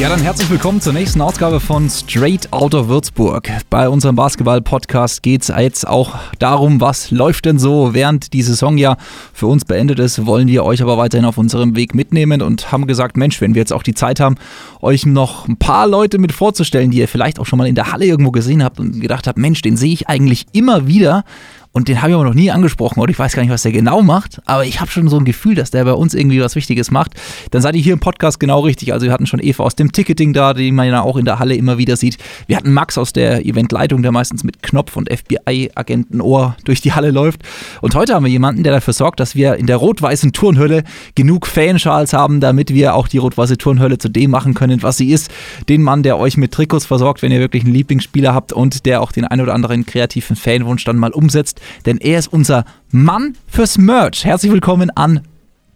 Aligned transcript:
Ja, 0.00 0.08
dann 0.08 0.22
herzlich 0.22 0.48
willkommen 0.48 0.80
zur 0.80 0.94
nächsten 0.94 1.20
Ausgabe 1.20 1.60
von 1.60 1.90
Straight 1.90 2.50
Outta 2.54 2.88
Würzburg. 2.88 3.50
Bei 3.68 3.86
unserem 3.86 4.16
Basketball-Podcast 4.16 5.22
geht 5.22 5.42
es 5.42 5.48
jetzt 5.48 5.86
auch 5.86 6.14
darum, 6.38 6.80
was 6.80 7.10
läuft 7.10 7.44
denn 7.44 7.58
so, 7.58 7.92
während 7.92 8.32
die 8.32 8.40
Saison 8.40 8.78
ja 8.78 8.96
für 9.34 9.46
uns 9.46 9.66
beendet 9.66 9.98
ist, 9.98 10.24
wollen 10.24 10.48
wir 10.48 10.64
euch 10.64 10.80
aber 10.80 10.96
weiterhin 10.96 11.26
auf 11.26 11.36
unserem 11.36 11.76
Weg 11.76 11.94
mitnehmen 11.94 12.40
und 12.40 12.72
haben 12.72 12.86
gesagt, 12.86 13.18
Mensch, 13.18 13.42
wenn 13.42 13.54
wir 13.54 13.60
jetzt 13.60 13.74
auch 13.74 13.82
die 13.82 13.92
Zeit 13.92 14.20
haben, 14.20 14.36
euch 14.80 15.04
noch 15.04 15.46
ein 15.46 15.58
paar 15.58 15.86
Leute 15.86 16.16
mit 16.16 16.32
vorzustellen, 16.32 16.90
die 16.90 16.96
ihr 16.96 17.06
vielleicht 17.06 17.38
auch 17.38 17.44
schon 17.44 17.58
mal 17.58 17.68
in 17.68 17.74
der 17.74 17.92
Halle 17.92 18.06
irgendwo 18.06 18.30
gesehen 18.30 18.64
habt 18.64 18.80
und 18.80 19.02
gedacht 19.02 19.26
habt, 19.26 19.36
Mensch, 19.36 19.60
den 19.60 19.76
sehe 19.76 19.92
ich 19.92 20.08
eigentlich 20.08 20.46
immer 20.52 20.86
wieder 20.86 21.24
und 21.72 21.86
den 21.86 22.02
habe 22.02 22.10
ich 22.10 22.14
aber 22.16 22.24
noch 22.24 22.34
nie 22.34 22.50
angesprochen 22.50 22.98
oder 22.98 23.10
ich 23.12 23.18
weiß 23.18 23.32
gar 23.34 23.42
nicht, 23.42 23.52
was 23.52 23.62
der 23.62 23.70
genau 23.70 24.02
macht, 24.02 24.40
aber 24.44 24.64
ich 24.64 24.80
habe 24.80 24.90
schon 24.90 25.06
so 25.06 25.16
ein 25.18 25.24
Gefühl, 25.24 25.54
dass 25.54 25.70
der 25.70 25.84
bei 25.84 25.92
uns 25.92 26.14
irgendwie 26.14 26.40
was 26.40 26.56
Wichtiges 26.56 26.90
macht. 26.90 27.12
Dann 27.52 27.62
seid 27.62 27.76
ihr 27.76 27.80
hier 27.80 27.92
im 27.92 28.00
Podcast 28.00 28.40
genau 28.40 28.60
richtig. 28.60 28.92
Also 28.92 29.06
wir 29.06 29.12
hatten 29.12 29.26
schon 29.26 29.38
Eva 29.40 29.62
aus 29.62 29.76
dem 29.76 29.92
Ticketing 29.92 30.32
da, 30.32 30.52
die 30.52 30.72
man 30.72 30.88
ja 30.88 31.02
auch 31.02 31.16
in 31.16 31.24
der 31.24 31.38
Halle 31.38 31.54
immer 31.54 31.78
wieder 31.78 31.94
sieht. 31.96 32.18
Wir 32.48 32.56
hatten 32.56 32.72
Max 32.72 32.98
aus 32.98 33.12
der 33.12 33.46
Eventleitung, 33.46 34.02
der 34.02 34.10
meistens 34.10 34.42
mit 34.42 34.64
Knopf 34.64 34.96
und 34.96 35.08
FBI-Agentenohr 35.08 36.56
durch 36.64 36.80
die 36.80 36.92
Halle 36.92 37.12
läuft. 37.12 37.42
Und 37.80 37.94
heute 37.94 38.14
haben 38.14 38.24
wir 38.24 38.32
jemanden, 38.32 38.64
der 38.64 38.72
dafür 38.72 38.92
sorgt, 38.92 39.20
dass 39.20 39.36
wir 39.36 39.54
in 39.54 39.66
der 39.66 39.76
rot-weißen 39.76 40.32
Turnhölle 40.32 40.82
genug 41.14 41.46
Fanschals 41.46 42.12
haben, 42.12 42.40
damit 42.40 42.74
wir 42.74 42.96
auch 42.96 43.06
die 43.06 43.18
rot-weiße 43.18 43.58
Turnhölle 43.58 43.98
zu 43.98 44.08
dem 44.08 44.32
machen 44.32 44.54
können, 44.54 44.82
was 44.82 44.96
sie 44.96 45.12
ist. 45.12 45.30
Den 45.68 45.82
Mann, 45.82 46.02
der 46.02 46.18
euch 46.18 46.36
mit 46.36 46.50
Trikots 46.50 46.86
versorgt, 46.86 47.22
wenn 47.22 47.30
ihr 47.30 47.38
wirklich 47.38 47.62
einen 47.62 47.74
Lieblingsspieler 47.74 48.34
habt 48.34 48.52
und 48.52 48.86
der 48.86 49.02
auch 49.02 49.12
den 49.12 49.24
ein 49.24 49.40
oder 49.40 49.54
anderen 49.54 49.86
kreativen 49.86 50.34
Fanwunsch 50.34 50.82
dann 50.82 50.96
mal 50.96 51.12
umsetzt 51.12 51.59
denn 51.86 51.98
er 51.98 52.18
ist 52.18 52.32
unser 52.32 52.64
Mann 52.90 53.36
fürs 53.46 53.78
Merch. 53.78 54.24
Herzlich 54.24 54.52
willkommen 54.52 54.90
an 54.90 55.22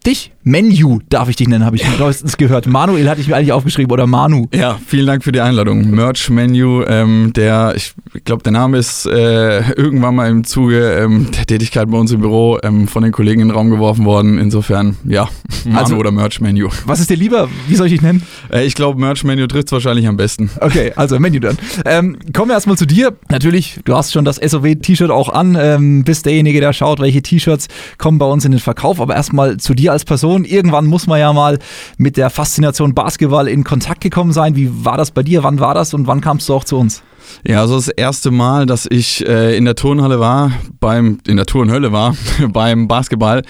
dich. 0.05 0.34
Menu 0.47 0.99
darf 1.09 1.27
ich 1.27 1.35
dich 1.37 1.47
nennen, 1.47 1.65
habe 1.65 1.75
ich 1.75 1.83
neuestens 1.99 2.37
gehört. 2.37 2.67
Manuel 2.67 3.09
hatte 3.09 3.19
ich 3.19 3.27
mir 3.27 3.35
eigentlich 3.35 3.51
aufgeschrieben 3.51 3.91
oder 3.91 4.05
Manu. 4.05 4.47
Ja, 4.53 4.79
vielen 4.85 5.07
Dank 5.07 5.23
für 5.23 5.31
die 5.31 5.41
Einladung. 5.41 5.89
Merch 5.89 6.29
Menu, 6.29 6.83
ähm, 6.83 7.33
der, 7.35 7.73
ich 7.75 7.95
glaube, 8.25 8.43
der 8.43 8.51
Name 8.51 8.77
ist 8.77 9.07
äh, 9.07 9.71
irgendwann 9.71 10.13
mal 10.13 10.29
im 10.29 10.43
Zuge 10.43 10.99
ähm, 10.99 11.31
der 11.35 11.47
Tätigkeit 11.47 11.89
bei 11.89 11.97
uns 11.97 12.11
im 12.11 12.21
Büro 12.21 12.59
ähm, 12.61 12.87
von 12.87 13.01
den 13.01 13.11
Kollegen 13.11 13.41
in 13.41 13.47
den 13.47 13.57
Raum 13.57 13.71
geworfen 13.71 14.05
worden. 14.05 14.37
Insofern, 14.37 14.97
ja, 15.03 15.27
Manu 15.65 15.79
also, 15.79 15.95
oder 15.95 16.11
Merch 16.11 16.39
Menu. 16.39 16.69
Was 16.85 16.99
ist 16.99 17.09
dir 17.09 17.17
lieber? 17.17 17.49
Wie 17.67 17.75
soll 17.75 17.87
ich 17.87 17.93
dich 17.93 18.03
nennen? 18.03 18.21
Äh, 18.53 18.65
ich 18.65 18.75
glaube, 18.75 18.99
Merch 18.99 19.23
Menu 19.23 19.47
trifft 19.47 19.69
es 19.69 19.71
wahrscheinlich 19.71 20.07
am 20.07 20.15
besten. 20.15 20.51
Okay, 20.61 20.93
also 20.95 21.17
Menu 21.17 21.39
dann. 21.39 21.57
Ähm, 21.85 22.17
kommen 22.33 22.49
wir 22.49 22.53
erstmal 22.53 22.77
zu 22.77 22.85
dir. 22.85 23.17
Natürlich, 23.29 23.79
du 23.83 23.95
hast 23.95 24.13
schon 24.13 24.25
das 24.25 24.35
SOW-T-Shirt 24.35 25.09
auch 25.09 25.29
an, 25.29 25.57
ähm, 25.59 26.03
bist 26.03 26.27
derjenige, 26.27 26.59
der 26.59 26.71
schaut, 26.71 26.99
welche 26.99 27.23
T-Shirts 27.23 27.67
kommen 27.97 28.19
bei 28.19 28.27
uns 28.27 28.45
in 28.45 28.51
den 28.51 28.59
Verkauf. 28.59 29.01
Aber 29.01 29.15
erstmal 29.15 29.57
zu 29.57 29.73
dir 29.73 29.91
als 29.91 30.05
Person 30.05 30.34
Faszination. 30.35 30.45
Irgendwann 30.45 30.85
muss 30.85 31.07
man 31.07 31.19
ja 31.19 31.33
mal 31.33 31.59
mit 31.97 32.17
der 32.17 32.29
Faszination 32.29 32.93
Basketball 32.93 33.47
in 33.47 33.63
Kontakt 33.63 34.01
gekommen 34.01 34.33
sein. 34.33 34.55
Wie 34.55 34.69
war 34.85 34.97
das 34.97 35.11
bei 35.11 35.23
dir? 35.23 35.43
Wann 35.43 35.59
war 35.59 35.73
das 35.73 35.93
und 35.93 36.07
wann 36.07 36.21
kamst 36.21 36.49
du 36.49 36.53
auch 36.53 36.63
zu 36.63 36.77
uns? 36.77 37.01
Ja, 37.43 37.61
also 37.61 37.75
das 37.75 37.87
erste 37.87 38.29
Mal, 38.29 38.67
dass 38.67 38.85
ich 38.87 39.27
äh, 39.27 39.57
in 39.57 39.65
der 39.65 39.73
Turnhalle 39.73 40.19
war, 40.19 40.51
beim, 40.79 41.17
in 41.25 41.37
der 41.37 41.47
Turnhölle 41.47 41.91
war, 41.91 42.15
beim 42.49 42.87
Basketball, 42.87 43.41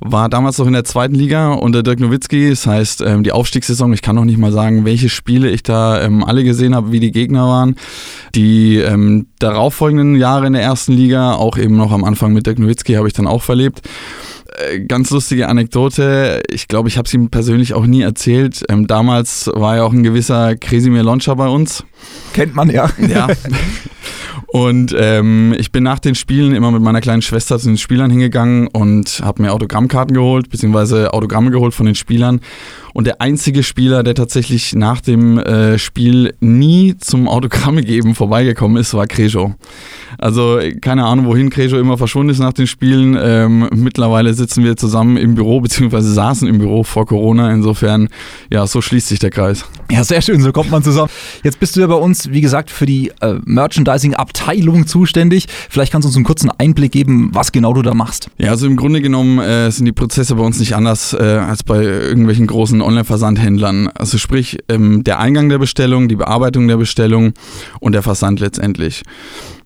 war 0.00 0.28
damals 0.28 0.58
noch 0.58 0.68
in 0.68 0.72
der 0.72 0.84
zweiten 0.84 1.16
Liga 1.16 1.52
unter 1.52 1.82
Dirk 1.82 1.98
Nowitzki. 1.98 2.50
Das 2.50 2.64
heißt, 2.64 3.00
ähm, 3.00 3.24
die 3.24 3.32
Aufstiegssaison, 3.32 3.92
ich 3.92 4.02
kann 4.02 4.14
noch 4.14 4.24
nicht 4.24 4.38
mal 4.38 4.52
sagen, 4.52 4.84
welche 4.84 5.08
Spiele 5.08 5.50
ich 5.50 5.64
da 5.64 6.00
ähm, 6.00 6.22
alle 6.22 6.44
gesehen 6.44 6.76
habe, 6.76 6.92
wie 6.92 7.00
die 7.00 7.10
Gegner 7.10 7.48
waren. 7.48 7.74
Die 8.36 8.76
ähm, 8.76 9.26
darauffolgenden 9.40 10.14
Jahre 10.14 10.46
in 10.46 10.52
der 10.52 10.62
ersten 10.62 10.92
Liga, 10.92 11.34
auch 11.34 11.58
eben 11.58 11.76
noch 11.76 11.90
am 11.90 12.04
Anfang 12.04 12.32
mit 12.32 12.46
Dirk 12.46 12.60
Nowitzki, 12.60 12.94
habe 12.94 13.08
ich 13.08 13.14
dann 13.14 13.26
auch 13.26 13.42
verlebt. 13.42 13.82
Äh, 14.54 14.80
ganz 14.80 15.10
lustige 15.10 15.48
Anekdote. 15.48 16.42
Ich 16.50 16.68
glaube, 16.68 16.88
ich 16.88 16.96
habe 16.96 17.06
es 17.06 17.14
ihm 17.14 17.30
persönlich 17.30 17.74
auch 17.74 17.86
nie 17.86 18.02
erzählt. 18.02 18.64
Ähm, 18.68 18.86
damals 18.86 19.50
war 19.52 19.76
ja 19.76 19.82
auch 19.82 19.92
ein 19.92 20.02
gewisser 20.02 20.56
Kresimir 20.56 21.02
Loncha 21.02 21.34
bei 21.34 21.48
uns. 21.48 21.84
Kennt 22.32 22.54
man 22.54 22.70
ja. 22.70 22.90
Ja. 22.98 23.28
Und 24.54 24.94
ähm, 24.96 25.52
ich 25.58 25.72
bin 25.72 25.82
nach 25.82 25.98
den 25.98 26.14
Spielen 26.14 26.54
immer 26.54 26.70
mit 26.70 26.80
meiner 26.80 27.00
kleinen 27.00 27.22
Schwester 27.22 27.58
zu 27.58 27.66
den 27.66 27.76
Spielern 27.76 28.10
hingegangen 28.10 28.68
und 28.68 29.20
habe 29.24 29.42
mir 29.42 29.52
Autogrammkarten 29.52 30.14
geholt, 30.14 30.48
beziehungsweise 30.48 31.12
Autogramme 31.12 31.50
geholt 31.50 31.74
von 31.74 31.86
den 31.86 31.96
Spielern. 31.96 32.40
Und 32.92 33.08
der 33.08 33.20
einzige 33.20 33.64
Spieler, 33.64 34.04
der 34.04 34.14
tatsächlich 34.14 34.74
nach 34.74 35.00
dem 35.00 35.38
äh, 35.38 35.76
Spiel 35.78 36.34
nie 36.38 36.96
zum 36.98 37.26
Autogramme 37.26 37.82
geben 37.84 38.14
vorbeigekommen 38.14 38.76
ist, 38.76 38.94
war 38.94 39.08
Krejo. 39.08 39.54
Also 40.18 40.60
keine 40.80 41.04
Ahnung, 41.04 41.26
wohin 41.26 41.50
Krejo 41.50 41.78
immer 41.78 41.98
verschwunden 41.98 42.30
ist 42.30 42.38
nach 42.38 42.52
den 42.52 42.66
Spielen. 42.66 43.16
Ähm, 43.20 43.68
mittlerweile 43.74 44.34
sitzen 44.34 44.64
wir 44.64 44.76
zusammen 44.76 45.16
im 45.16 45.34
Büro, 45.34 45.60
beziehungsweise 45.60 46.12
saßen 46.12 46.48
im 46.48 46.58
Büro 46.58 46.82
vor 46.84 47.06
Corona. 47.06 47.52
Insofern, 47.52 48.08
ja, 48.50 48.66
so 48.66 48.80
schließt 48.80 49.08
sich 49.08 49.18
der 49.18 49.30
Kreis. 49.30 49.64
Ja, 49.90 50.04
sehr 50.04 50.22
schön, 50.22 50.40
so 50.40 50.52
kommt 50.52 50.70
man 50.70 50.82
zusammen. 50.82 51.10
Jetzt 51.42 51.60
bist 51.60 51.76
du 51.76 51.80
ja 51.80 51.86
bei 51.86 51.94
uns, 51.94 52.30
wie 52.30 52.40
gesagt, 52.40 52.70
für 52.70 52.86
die 52.86 53.12
äh, 53.20 53.34
Merchandising-Abteilung 53.44 54.86
zuständig. 54.86 55.46
Vielleicht 55.68 55.92
kannst 55.92 56.04
du 56.04 56.08
uns 56.08 56.16
einen 56.16 56.24
kurzen 56.24 56.50
Einblick 56.50 56.92
geben, 56.92 57.30
was 57.32 57.52
genau 57.52 57.72
du 57.74 57.82
da 57.82 57.94
machst. 57.94 58.28
Ja, 58.38 58.50
also 58.50 58.66
im 58.66 58.76
Grunde 58.76 59.00
genommen 59.00 59.38
äh, 59.38 59.70
sind 59.70 59.84
die 59.84 59.92
Prozesse 59.92 60.34
bei 60.34 60.42
uns 60.42 60.58
nicht 60.58 60.74
anders 60.74 61.12
äh, 61.12 61.22
als 61.22 61.62
bei 61.62 61.82
irgendwelchen 61.82 62.46
großen 62.46 62.80
Online-Versandhändlern. 62.80 63.88
Also 63.94 64.18
sprich, 64.18 64.58
ähm, 64.68 65.04
der 65.04 65.18
Eingang 65.20 65.48
der 65.48 65.58
Bestellung, 65.58 66.08
die 66.08 66.16
Bearbeitung 66.16 66.68
der 66.68 66.76
Bestellung 66.76 67.34
und 67.80 67.92
der 67.92 68.02
Versand 68.02 68.40
letztendlich 68.40 69.02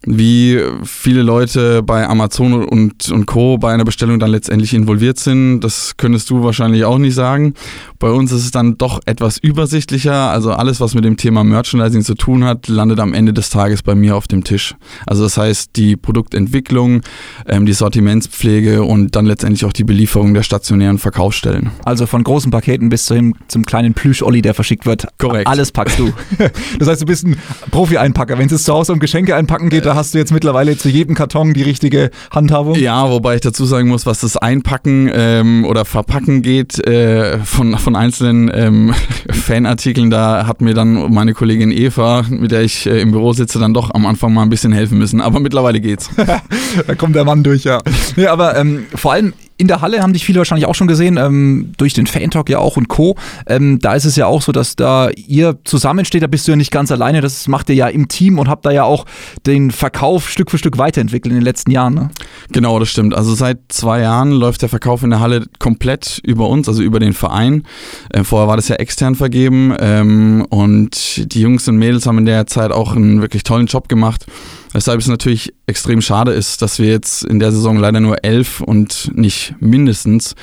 wie 0.06 0.60
viele 0.84 1.22
Leute 1.22 1.82
bei 1.82 2.06
Amazon 2.06 2.64
und, 2.64 3.10
und 3.10 3.26
Co. 3.26 3.58
bei 3.58 3.72
einer 3.72 3.84
Bestellung 3.84 4.18
dann 4.18 4.30
letztendlich 4.30 4.74
involviert 4.74 5.18
sind, 5.18 5.60
das 5.60 5.96
könntest 5.96 6.30
du 6.30 6.42
wahrscheinlich 6.42 6.84
auch 6.84 6.98
nicht 6.98 7.14
sagen. 7.14 7.54
Bei 7.98 8.10
uns 8.10 8.30
ist 8.30 8.44
es 8.44 8.50
dann 8.52 8.78
doch 8.78 9.00
etwas 9.06 9.38
übersichtlicher. 9.38 10.30
Also 10.30 10.52
alles, 10.52 10.80
was 10.80 10.94
mit 10.94 11.04
dem 11.04 11.16
Thema 11.16 11.42
Merchandising 11.42 12.02
zu 12.02 12.14
tun 12.14 12.44
hat, 12.44 12.68
landet 12.68 13.00
am 13.00 13.12
Ende 13.12 13.32
des 13.32 13.50
Tages 13.50 13.82
bei 13.82 13.94
mir 13.96 14.16
auf 14.16 14.28
dem 14.28 14.44
Tisch. 14.44 14.76
Also 15.06 15.24
das 15.24 15.36
heißt, 15.36 15.70
die 15.74 15.96
Produktentwicklung, 15.96 17.02
ähm, 17.46 17.66
die 17.66 17.72
Sortimentspflege 17.72 18.84
und 18.84 19.16
dann 19.16 19.26
letztendlich 19.26 19.64
auch 19.64 19.72
die 19.72 19.84
Belieferung 19.84 20.32
der 20.32 20.44
stationären 20.44 20.98
Verkaufsstellen. 20.98 21.72
Also 21.84 22.06
von 22.06 22.22
großen 22.22 22.52
Paketen 22.52 22.88
bis 22.88 23.06
zum, 23.06 23.34
zum 23.48 23.66
kleinen 23.66 23.94
Plüsch-Olli, 23.94 24.42
der 24.42 24.54
verschickt 24.54 24.86
wird. 24.86 25.08
Korrekt. 25.18 25.48
Alles 25.48 25.72
packst 25.72 25.98
du. 25.98 26.12
das 26.78 26.88
heißt, 26.88 27.02
du 27.02 27.06
bist 27.06 27.26
ein 27.26 27.36
Profi-Einpacker. 27.72 28.38
Wenn 28.38 28.48
es 28.48 28.62
zu 28.62 28.72
Hause 28.72 28.92
um 28.92 29.00
Geschenke 29.00 29.34
einpacken 29.34 29.70
geht, 29.70 29.87
da 29.88 29.94
hast 29.94 30.12
du 30.12 30.18
jetzt 30.18 30.32
mittlerweile 30.32 30.76
zu 30.76 30.90
jedem 30.90 31.14
Karton 31.14 31.54
die 31.54 31.62
richtige 31.62 32.10
Handhabung? 32.30 32.74
Ja, 32.74 33.08
wobei 33.08 33.36
ich 33.36 33.40
dazu 33.40 33.64
sagen 33.64 33.88
muss, 33.88 34.04
was 34.04 34.20
das 34.20 34.36
Einpacken 34.36 35.10
ähm, 35.10 35.64
oder 35.64 35.86
Verpacken 35.86 36.42
geht 36.42 36.78
äh, 36.86 37.38
von, 37.38 37.78
von 37.78 37.96
einzelnen 37.96 38.50
ähm, 38.52 38.94
Fanartikeln, 39.30 40.10
da 40.10 40.46
hat 40.46 40.60
mir 40.60 40.74
dann 40.74 41.10
meine 41.10 41.32
Kollegin 41.32 41.72
Eva, 41.72 42.22
mit 42.28 42.50
der 42.50 42.64
ich 42.64 42.84
äh, 42.84 43.00
im 43.00 43.12
Büro 43.12 43.32
sitze, 43.32 43.58
dann 43.58 43.72
doch 43.72 43.90
am 43.94 44.04
Anfang 44.04 44.34
mal 44.34 44.42
ein 44.42 44.50
bisschen 44.50 44.72
helfen 44.72 44.98
müssen. 44.98 45.22
Aber 45.22 45.40
mittlerweile 45.40 45.80
geht's. 45.80 46.10
da 46.86 46.94
kommt 46.94 47.16
der 47.16 47.24
Mann 47.24 47.42
durch, 47.42 47.64
ja. 47.64 47.80
Nee, 48.16 48.26
aber 48.26 48.58
ähm, 48.58 48.84
vor 48.94 49.14
allem 49.14 49.32
in 49.58 49.66
der 49.66 49.80
Halle 49.80 50.00
haben 50.02 50.12
dich 50.12 50.24
viele 50.24 50.38
wahrscheinlich 50.38 50.66
auch 50.66 50.74
schon 50.76 50.86
gesehen, 50.86 51.16
ähm, 51.16 51.72
durch 51.76 51.92
den 51.92 52.06
Fan-Talk 52.06 52.48
ja 52.48 52.58
auch 52.60 52.76
und 52.76 52.88
Co. 52.88 53.16
Ähm, 53.46 53.80
da 53.80 53.94
ist 53.94 54.04
es 54.04 54.14
ja 54.14 54.26
auch 54.26 54.40
so, 54.40 54.52
dass 54.52 54.76
da 54.76 55.10
ihr 55.10 55.58
zusammensteht, 55.64 56.22
da 56.22 56.28
bist 56.28 56.46
du 56.46 56.52
ja 56.52 56.56
nicht 56.56 56.70
ganz 56.70 56.92
alleine, 56.92 57.20
das 57.20 57.48
macht 57.48 57.68
ihr 57.68 57.74
ja 57.74 57.88
im 57.88 58.06
Team 58.06 58.38
und 58.38 58.48
habt 58.48 58.64
da 58.64 58.70
ja 58.70 58.84
auch 58.84 59.04
den 59.46 59.72
Verkauf 59.72 60.30
Stück 60.30 60.52
für 60.52 60.58
Stück 60.58 60.78
weiterentwickelt 60.78 61.32
in 61.32 61.40
den 61.40 61.44
letzten 61.44 61.72
Jahren. 61.72 61.94
Ne? 61.94 62.10
Genau, 62.52 62.78
das 62.78 62.88
stimmt. 62.88 63.14
Also 63.14 63.34
seit 63.34 63.58
zwei 63.68 64.00
Jahren 64.00 64.30
läuft 64.30 64.62
der 64.62 64.68
Verkauf 64.68 65.02
in 65.02 65.10
der 65.10 65.18
Halle 65.18 65.46
komplett 65.58 66.20
über 66.22 66.48
uns, 66.48 66.68
also 66.68 66.82
über 66.82 67.00
den 67.00 67.12
Verein. 67.12 67.64
Äh, 68.10 68.22
vorher 68.22 68.46
war 68.46 68.56
das 68.56 68.68
ja 68.68 68.76
extern 68.76 69.16
vergeben 69.16 69.74
ähm, 69.80 70.46
und 70.50 71.32
die 71.32 71.40
Jungs 71.40 71.66
und 71.66 71.76
Mädels 71.76 72.06
haben 72.06 72.18
in 72.18 72.26
der 72.26 72.46
Zeit 72.46 72.70
auch 72.70 72.94
einen 72.94 73.20
wirklich 73.20 73.42
tollen 73.42 73.66
Job 73.66 73.88
gemacht. 73.88 74.26
Weshalb 74.72 75.00
es 75.00 75.08
natürlich 75.08 75.54
extrem 75.66 76.00
schade 76.00 76.32
ist, 76.32 76.60
dass 76.62 76.78
wir 76.78 76.88
jetzt 76.88 77.24
in 77.24 77.38
der 77.38 77.52
Saison 77.52 77.78
leider 77.78 78.00
nur 78.00 78.22
elf 78.24 78.60
und 78.60 79.10
nicht 79.14 79.54
mindestens 79.60 80.34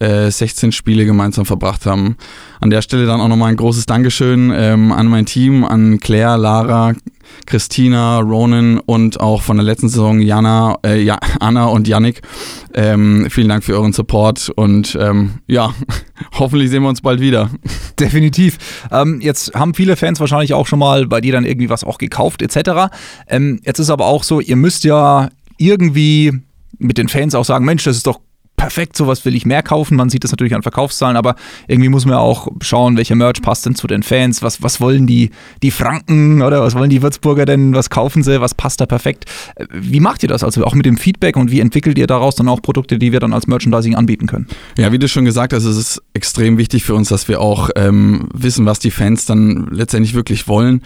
äh, 0.00 0.30
16 0.30 0.72
Spiele 0.72 1.06
gemeinsam 1.06 1.46
verbracht 1.46 1.86
haben. 1.86 2.16
An 2.60 2.70
der 2.70 2.82
Stelle 2.82 3.06
dann 3.06 3.20
auch 3.20 3.28
nochmal 3.28 3.50
ein 3.50 3.56
großes 3.56 3.86
Dankeschön 3.86 4.52
ähm, 4.54 4.92
an 4.92 5.06
mein 5.06 5.26
Team, 5.26 5.64
an 5.64 5.98
Claire, 5.98 6.36
Lara, 6.36 6.94
Christina, 7.46 8.18
Ronan 8.20 8.78
und 8.78 9.20
auch 9.20 9.42
von 9.42 9.56
der 9.56 9.64
letzten 9.64 9.88
Saison 9.88 10.20
Jana, 10.20 10.76
äh, 10.84 11.02
ja, 11.02 11.18
Anna 11.40 11.66
und 11.66 11.88
Yannick. 11.88 12.22
Ähm, 12.74 13.26
vielen 13.30 13.48
Dank 13.48 13.64
für 13.64 13.74
euren 13.74 13.92
Support 13.92 14.50
und 14.54 14.96
ähm, 15.00 15.40
ja, 15.46 15.74
hoffentlich 16.38 16.70
sehen 16.70 16.82
wir 16.82 16.88
uns 16.88 17.00
bald 17.00 17.20
wieder. 17.20 17.50
Definitiv. 18.00 18.58
Ähm, 18.90 19.20
jetzt 19.20 19.54
haben 19.54 19.74
viele 19.74 19.96
Fans 19.96 20.20
wahrscheinlich 20.20 20.54
auch 20.54 20.66
schon 20.66 20.78
mal 20.78 21.06
bei 21.06 21.20
dir 21.20 21.32
dann 21.32 21.44
irgendwie 21.44 21.70
was 21.70 21.84
auch 21.84 21.98
gekauft 21.98 22.42
etc. 22.42 22.92
Ähm, 23.28 23.60
jetzt 23.64 23.78
ist 23.78 23.90
aber 23.90 24.06
auch 24.06 24.22
so, 24.22 24.40
ihr 24.40 24.56
müsst 24.56 24.84
ja 24.84 25.28
irgendwie 25.58 26.32
mit 26.78 26.98
den 26.98 27.08
Fans 27.08 27.34
auch 27.34 27.44
sagen, 27.44 27.64
Mensch, 27.64 27.84
das 27.84 27.96
ist 27.96 28.06
doch 28.06 28.20
perfekt, 28.60 28.94
sowas 28.94 29.24
will 29.24 29.34
ich 29.34 29.46
mehr 29.46 29.62
kaufen. 29.62 29.96
Man 29.96 30.10
sieht 30.10 30.22
das 30.22 30.32
natürlich 30.32 30.54
an 30.54 30.62
Verkaufszahlen, 30.62 31.16
aber 31.16 31.34
irgendwie 31.66 31.88
muss 31.88 32.04
man 32.04 32.16
auch 32.16 32.48
schauen, 32.60 32.98
welcher 32.98 33.14
Merch 33.14 33.40
passt 33.40 33.64
denn 33.64 33.74
zu 33.74 33.86
den 33.86 34.02
Fans. 34.02 34.42
Was, 34.42 34.62
was 34.62 34.82
wollen 34.82 35.06
die, 35.06 35.30
die 35.62 35.70
Franken 35.70 36.42
oder 36.42 36.60
was 36.60 36.74
wollen 36.74 36.90
die 36.90 37.00
Würzburger 37.00 37.46
denn? 37.46 37.74
Was 37.74 37.88
kaufen 37.88 38.22
sie? 38.22 38.38
Was 38.42 38.54
passt 38.54 38.82
da 38.82 38.86
perfekt? 38.86 39.24
Äh, 39.54 39.64
wie 39.72 40.00
macht 40.00 40.22
ihr 40.22 40.28
das? 40.28 40.44
Also 40.44 40.62
auch 40.64 40.74
mit 40.74 40.84
dem 40.84 40.98
Feedback 40.98 41.36
und 41.36 41.50
wie 41.50 41.60
entwickelt 41.60 41.96
ihr 41.96 42.06
daraus 42.06 42.34
dann 42.34 42.48
auch 42.48 42.60
Produkte, 42.60 42.98
die 42.98 43.12
wir 43.12 43.20
dann 43.20 43.32
als 43.32 43.46
Merchandising 43.46 43.94
anbieten 43.94 44.26
können? 44.26 44.46
Ja, 44.76 44.92
wie 44.92 44.98
du 44.98 45.08
schon 45.08 45.24
gesagt 45.24 45.54
hast, 45.54 45.64
es 45.64 45.78
ist 45.78 46.02
extrem 46.12 46.58
wichtig 46.58 46.84
für 46.84 46.94
uns, 46.94 47.08
dass 47.08 47.28
wir 47.28 47.40
auch 47.40 47.70
ähm, 47.76 48.28
wissen, 48.34 48.66
was 48.66 48.78
die 48.78 48.90
Fans 48.90 49.24
dann 49.24 49.68
letztendlich 49.70 50.14
wirklich 50.14 50.48
wollen. 50.48 50.82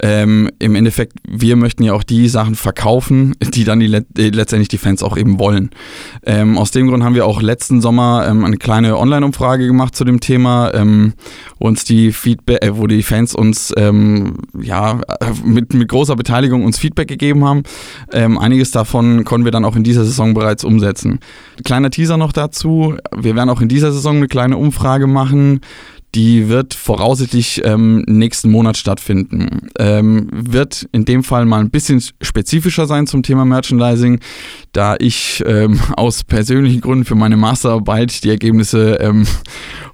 Ähm, 0.00 0.50
Im 0.58 0.74
Endeffekt, 0.74 1.12
wir 1.28 1.54
möchten 1.54 1.84
ja 1.84 1.92
auch 1.92 2.02
die 2.02 2.28
Sachen 2.28 2.56
verkaufen, 2.56 3.36
die 3.54 3.62
dann 3.62 3.78
die, 3.78 3.86
letztendlich 3.86 4.68
die 4.68 4.78
Fans 4.78 5.04
auch 5.04 5.16
eben 5.16 5.38
wollen. 5.38 5.70
Ähm, 6.26 6.58
aus 6.58 6.72
dem 6.72 6.88
Grund 6.88 7.04
haben 7.04 7.11
wir 7.14 7.26
auch 7.26 7.42
letzten 7.42 7.80
Sommer 7.80 8.26
ähm, 8.28 8.44
eine 8.44 8.56
kleine 8.56 8.98
Online-Umfrage 8.98 9.66
gemacht 9.66 9.94
zu 9.94 10.04
dem 10.04 10.20
Thema, 10.20 10.72
ähm, 10.74 11.14
wo 11.58 11.68
uns 11.68 11.84
die 11.84 12.12
Feedback, 12.12 12.64
äh, 12.64 12.76
wo 12.76 12.86
die 12.86 13.02
Fans 13.02 13.34
uns 13.34 13.72
ähm, 13.76 14.38
ja 14.60 15.00
mit, 15.44 15.74
mit 15.74 15.88
großer 15.88 16.16
Beteiligung 16.16 16.64
uns 16.64 16.78
Feedback 16.78 17.08
gegeben 17.08 17.44
haben. 17.44 17.62
Ähm, 18.12 18.38
einiges 18.38 18.70
davon 18.70 19.24
konnten 19.24 19.44
wir 19.44 19.52
dann 19.52 19.64
auch 19.64 19.76
in 19.76 19.84
dieser 19.84 20.04
Saison 20.04 20.34
bereits 20.34 20.64
umsetzen. 20.64 21.20
Kleiner 21.64 21.90
Teaser 21.90 22.16
noch 22.16 22.32
dazu. 22.32 22.96
Wir 23.16 23.36
werden 23.36 23.50
auch 23.50 23.60
in 23.60 23.68
dieser 23.68 23.92
Saison 23.92 24.16
eine 24.16 24.28
kleine 24.28 24.56
Umfrage 24.56 25.06
machen. 25.06 25.60
Die 26.14 26.48
wird 26.48 26.74
voraussichtlich 26.74 27.62
ähm, 27.64 28.04
nächsten 28.06 28.50
Monat 28.50 28.76
stattfinden. 28.76 29.68
Ähm, 29.78 30.28
wird 30.30 30.86
in 30.92 31.06
dem 31.06 31.24
Fall 31.24 31.46
mal 31.46 31.60
ein 31.60 31.70
bisschen 31.70 32.02
spezifischer 32.20 32.86
sein 32.86 33.06
zum 33.06 33.22
Thema 33.22 33.46
Merchandising, 33.46 34.20
da 34.72 34.96
ich 34.98 35.42
ähm, 35.46 35.80
aus 35.96 36.22
persönlichen 36.24 36.82
Gründen 36.82 37.06
für 37.06 37.14
meine 37.14 37.38
Masterarbeit 37.38 38.24
die 38.24 38.30
Ergebnisse 38.30 38.98
ähm, 39.00 39.26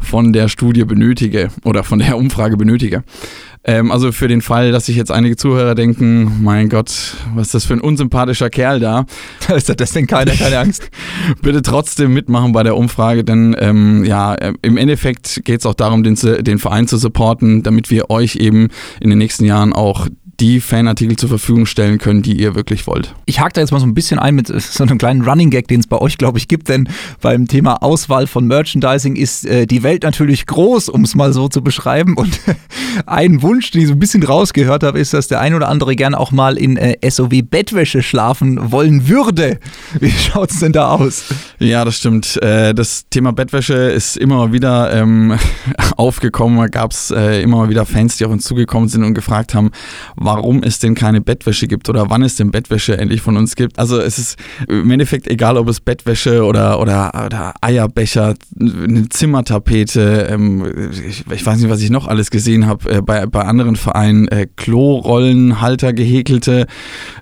von 0.01 0.33
der 0.33 0.49
Studie 0.49 0.85
benötige 0.85 1.49
oder 1.65 1.85
von 1.85 1.99
der 1.99 2.17
Umfrage 2.17 2.57
benötige. 2.57 3.05
Ähm, 3.65 3.91
also 3.91 4.13
für 4.13 4.29
den 4.29 4.41
Fall, 4.41 4.73
dass 4.73 4.87
sich 4.87 4.97
jetzt 4.97 5.11
einige 5.11 5.37
Zuhörer 5.37 5.75
denken, 5.75 6.43
mein 6.43 6.69
Gott, 6.69 7.17
was 7.35 7.49
ist 7.49 7.55
das 7.55 7.65
für 7.67 7.75
ein 7.75 7.81
unsympathischer 7.81 8.51
Kerl 8.51 8.81
da? 8.81 9.05
ist 9.55 9.69
das 9.69 9.93
denn 9.93 10.07
keiner, 10.07 10.33
keine 10.33 10.59
Angst? 10.59 10.91
Bitte 11.43 11.63
trotzdem 11.63 12.15
mitmachen 12.15 12.53
bei 12.53 12.63
der 12.63 12.77
Umfrage, 12.77 13.25
denn 13.25 13.57
ähm, 13.59 14.05
ja, 14.05 14.35
äh, 14.35 14.55
im 14.63 14.77
Endeffekt 14.77 15.43
geht 15.45 15.61
es 15.61 15.67
auch 15.67 15.75
darum, 15.75 16.03
den, 16.03 16.15
den 16.15 16.59
Verein 16.59 16.87
zu 16.87 16.97
supporten, 16.97 17.63
damit 17.63 17.91
wir 17.91 18.11
euch 18.11 18.37
eben 18.37 18.69
in 19.01 19.11
den 19.11 19.19
nächsten 19.19 19.45
Jahren 19.45 19.73
auch 19.73 20.09
die 20.41 20.61
Fanartikel 20.61 21.17
zur 21.17 21.29
Verfügung 21.29 21.67
stellen 21.67 21.99
können, 21.99 22.23
die 22.23 22.41
ihr 22.41 22.55
wirklich 22.55 22.87
wollt. 22.87 23.15
Ich 23.27 23.41
hake 23.41 23.53
da 23.55 23.61
jetzt 23.61 23.73
mal 23.73 23.81
so 23.81 23.87
ein 23.87 23.95
bisschen 23.95 24.21
ein 24.21 24.37
mit 24.37 24.47
so 24.47 24.85
einem 24.85 24.99
kleinen 24.99 25.23
Running 25.23 25.51
Gag, 25.51 25.67
den 25.67 25.81
es 25.81 25.89
bei 25.89 25.99
euch, 25.99 26.17
glaube 26.17 26.39
ich, 26.39 26.47
gibt, 26.47 26.69
denn 26.69 26.89
beim 27.21 27.49
Thema 27.49 27.83
Auswahl 27.83 28.29
von 28.29 28.47
Merchandising 28.47 29.17
ist 29.17 29.45
äh, 29.47 29.67
die 29.67 29.83
Welt 29.83 30.05
natürlich 30.05 30.47
groß, 30.47 30.91
um 30.91 31.03
es 31.03 31.17
mal 31.17 31.33
so 31.33 31.49
zu 31.49 31.63
beschreiben. 31.63 32.17
Und 32.17 32.39
ein 33.07 33.43
Wunsch, 33.43 33.73
den 33.73 33.83
ich 33.83 33.89
so 33.89 33.95
ein 33.95 33.99
bisschen 33.99 34.23
rausgehört 34.23 34.85
habe, 34.85 35.01
ist, 35.01 35.13
dass 35.13 35.27
der 35.27 35.41
ein 35.41 35.55
oder 35.55 35.69
andere 35.69 35.97
gerne 35.97 36.19
auch 36.19 36.31
mal 36.31 36.57
in 36.57 36.77
äh, 36.77 36.97
SOW 37.11 37.43
Bettwäsche 37.43 38.03
schlafen 38.03 38.71
wollen 38.71 39.09
würde. 39.09 39.59
Wie 40.01 40.11
schaut 40.11 40.51
es 40.51 40.61
denn 40.61 40.73
da 40.73 40.93
aus? 40.93 41.25
Ja, 41.59 41.85
das 41.85 41.97
stimmt. 41.97 42.41
Äh, 42.43 42.75
das 42.75 43.09
Thema 43.11 43.33
Bettwäsche 43.33 43.75
ist 43.75 44.17
immer 44.17 44.37
mal 44.37 44.53
wieder 44.53 44.93
ähm, 44.93 45.37
aufgekommen. 45.97 46.59
Da 46.59 46.69
gab 46.69 46.93
es 46.93 47.11
äh, 47.11 47.43
immer 47.43 47.57
mal 47.57 47.69
wieder 47.71 47.87
Fans, 47.87 48.19
die 48.19 48.25
auf 48.25 48.31
uns 48.31 48.45
zugekommen 48.45 48.89
sind 48.89 49.03
und 49.03 49.15
gefragt 49.15 49.55
haben, 49.55 49.71
warum 50.29 50.63
es 50.63 50.79
denn 50.79 50.95
keine 50.95 51.23
Bettwäsche 51.23 51.67
gibt 51.67 51.89
oder 51.89 52.11
wann 52.11 52.23
es 52.23 52.37
denn 52.37 52.51
Bettwäsche 52.51 52.99
endlich 52.99 53.23
von 53.23 53.39
uns 53.39 53.57
gibt. 53.57 53.79
Also 53.79 53.99
es 53.99 54.19
ist 54.19 54.39
im 54.69 54.91
Endeffekt 54.91 55.27
egal, 55.27 55.57
ob 55.57 55.69
es 55.69 55.81
Bettwäsche 55.81 56.45
oder, 56.45 56.81
oder, 56.81 57.25
oder 57.25 57.55
Eierbecher, 57.63 58.35
eine 58.61 59.09
Zimmertapete, 59.09 60.29
ähm, 60.31 60.91
ich, 60.93 61.25
ich, 61.31 61.47
weiß 61.47 61.59
nicht, 61.59 61.71
was 61.71 61.81
ich 61.81 61.89
noch 61.89 62.07
alles 62.07 62.31
gesehen 62.31 62.67
habe 62.67 62.91
äh, 62.91 63.01
bei, 63.01 63.25
bei 63.25 63.41
anderen 63.41 63.77
Vereinen, 63.77 64.29
äh, 64.29 64.47
Klorollen, 64.55 65.63
Halter, 65.63 65.95
gehäkelte, 65.95 66.67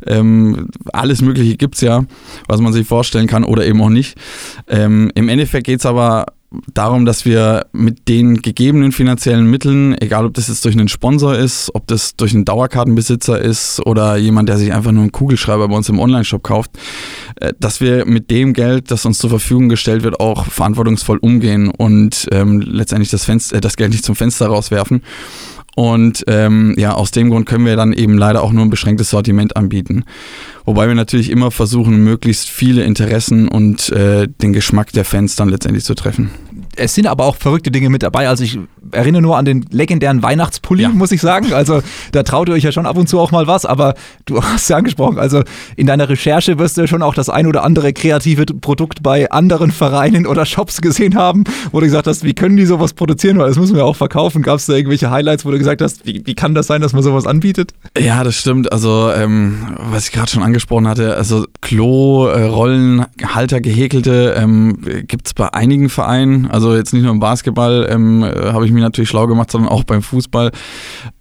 ähm, 0.05 0.69
alles 0.93 1.23
Mögliche 1.23 1.57
gibt 1.57 1.77
es 1.77 1.83
ja, 1.83 2.03
was 2.49 2.61
man 2.61 2.73
sich 2.73 2.89
vorstellen 2.89 3.29
kann 3.29 3.45
oder 3.45 3.65
eben 3.65 3.81
auch 3.83 3.89
nicht. 3.89 4.19
Ähm, 4.67 5.13
Im 5.15 5.29
Endeffekt 5.29 5.67
geht 5.67 5.79
es 5.79 5.87
aber 5.87 6.27
darum, 6.73 7.05
dass 7.05 7.25
wir 7.25 7.67
mit 7.73 8.09
den 8.09 8.43
gegebenen 8.43 8.93
finanziellen 8.93 9.49
Mitteln, 9.51 9.97
egal 10.01 10.27
ob 10.27 10.35
das 10.35 10.49
jetzt 10.49 10.65
durch 10.65 10.75
einen 10.77 10.89
Sponsor 10.89 11.35
ist, 11.35 11.71
ob 11.75 11.87
das 11.87 12.17
durch 12.17 12.35
einen 12.35 12.45
Dauerkartenbesitzer 12.45 13.41
ist 13.41 13.85
oder 13.85 14.17
jemand, 14.17 14.49
der 14.49 14.59
sich 14.59 14.73
einfach 14.73 14.93
nur 14.93 15.03
einen 15.03 15.13
Kugelschreiber 15.13 15.69
bei 15.69 15.77
uns 15.77 15.89
im 15.89 15.99
Onlineshop 15.99 16.43
kauft, 16.43 16.71
äh, 17.37 17.53
dass 17.59 17.81
wir 17.81 18.07
mit 18.07 18.31
dem 18.31 18.53
Geld, 18.53 18.91
das 18.91 19.05
uns 19.05 19.19
zur 19.19 19.31
Verfügung 19.31 19.69
gestellt 19.69 20.03
wird, 20.03 20.21
auch 20.21 20.47
verantwortungsvoll 20.47 21.19
umgehen 21.19 21.69
und 21.69 22.27
ähm, 22.33 22.61
letztendlich 22.61 23.11
das, 23.11 23.25
Fenster, 23.25 23.57
äh, 23.57 23.61
das 23.61 23.77
Geld 23.77 23.91
nicht 23.91 24.05
zum 24.05 24.17
Fenster 24.17 24.47
rauswerfen. 24.47 25.03
Und 25.77 26.25
ähm, 26.27 26.75
ja, 26.79 26.95
aus 26.95 27.11
dem 27.11 27.29
Grund 27.29 27.45
können 27.45 27.67
wir 27.67 27.77
dann 27.77 27.93
eben 27.93 28.17
leider 28.17 28.43
auch 28.43 28.51
nur 28.51 28.65
ein 28.65 28.71
beschränktes 28.71 29.11
Sortiment 29.11 29.57
anbieten. 29.59 30.05
Wobei 30.67 30.89
wir 30.89 30.97
natürlich 30.97 31.31
immer 31.31 31.53
versuchen, 31.53 32.03
möglichst 32.03 32.49
viele 32.49 32.83
Interessen 32.83 33.47
und 33.47 33.89
äh, 33.91 34.27
den 34.27 34.53
Geschmack 34.53 34.91
der 34.93 35.05
Fans 35.05 35.37
dann 35.37 35.49
letztendlich 35.49 35.85
zu 35.85 35.95
treffen. 35.95 36.31
Es 36.75 36.93
sind 36.95 37.07
aber 37.07 37.25
auch 37.25 37.37
verrückte 37.37 37.71
Dinge 37.71 37.89
mit 37.89 38.03
dabei. 38.03 38.29
Also 38.29 38.45
ich 38.45 38.59
erinnere 38.91 39.23
nur 39.23 39.39
an 39.39 39.45
den 39.45 39.65
legendären 39.71 40.23
Weihnachtspulli, 40.23 40.83
ja. 40.83 40.89
muss 40.89 41.13
ich 41.13 41.21
sagen. 41.21 41.53
Also 41.53 41.83
da 42.13 42.25
traut 42.25 42.49
ihr 42.49 42.55
euch 42.55 42.65
ja 42.65 42.73
schon 42.73 42.85
ab 42.85 42.97
und 42.97 43.09
zu 43.09 43.21
auch 43.21 43.31
mal 43.31 43.47
was, 43.47 43.65
aber 43.65 43.95
du 44.27 44.43
hast 44.43 44.69
ja 44.69 44.77
angesprochen, 44.77 45.19
also 45.19 45.43
in 45.77 45.87
deiner 45.87 46.09
Recherche 46.09 46.59
wirst 46.59 46.77
du 46.77 46.87
schon 46.89 47.03
auch 47.03 47.15
das 47.15 47.31
ein 47.31 47.47
oder 47.47 47.63
andere 47.63 47.93
kreative 47.93 48.45
Produkt 48.47 49.03
bei 49.03 49.31
anderen 49.31 49.71
Vereinen 49.71 50.27
oder 50.27 50.45
Shops 50.45 50.83
gesehen 50.83 51.15
haben, 51.15 51.45
wo 51.71 51.81
du 51.81 51.87
gesagt 51.87 52.09
hast, 52.09 52.25
wie 52.25 52.35
können 52.35 52.57
die 52.57 52.67
sowas 52.67 52.93
produzieren, 52.93 53.39
weil 53.39 53.49
das 53.49 53.59
müssen 53.59 53.77
wir 53.77 53.85
auch 53.85 53.97
verkaufen. 53.97 54.43
Gab 54.43 54.59
es 54.59 54.67
da 54.67 54.75
irgendwelche 54.75 55.11
Highlights, 55.11 55.45
wo 55.45 55.53
du 55.53 55.59
gesagt 55.59 55.81
hast, 55.81 56.05
wie, 56.05 56.23
wie 56.27 56.35
kann 56.35 56.55
das 56.55 56.67
sein, 56.67 56.81
dass 56.81 56.93
man 56.93 57.03
sowas 57.03 57.27
anbietet? 57.27 57.73
Ja, 57.97 58.25
das 58.25 58.37
stimmt. 58.37 58.73
Also 58.73 59.11
ähm, 59.13 59.77
was 59.79 60.07
ich 60.07 60.13
gerade 60.13 60.31
schon 60.31 60.43
angesprochen 60.43 60.56
hatte, 60.89 61.17
also 61.17 61.47
Klo, 61.61 62.27
äh, 62.27 62.45
Rollen, 62.45 63.07
Halter, 63.23 63.61
gehäkelte 63.61 64.35
ähm, 64.37 64.79
gibt 65.07 65.27
es 65.27 65.35
bei 65.35 65.53
einigen 65.53 65.89
Vereinen, 65.89 66.47
also 66.47 66.75
jetzt 66.75 66.93
nicht 66.93 67.03
nur 67.03 67.13
im 67.13 67.21
Basketball, 67.21 67.87
ähm, 67.91 68.23
äh, 68.23 68.53
habe 68.53 68.67
ich 68.67 68.73
mir 68.73 68.81
natürlich 68.81 69.11
schlau 69.11 69.27
gemacht, 69.27 69.51
sondern 69.51 69.71
auch 69.71 69.85
beim 69.85 70.03
Fußball. 70.03 70.53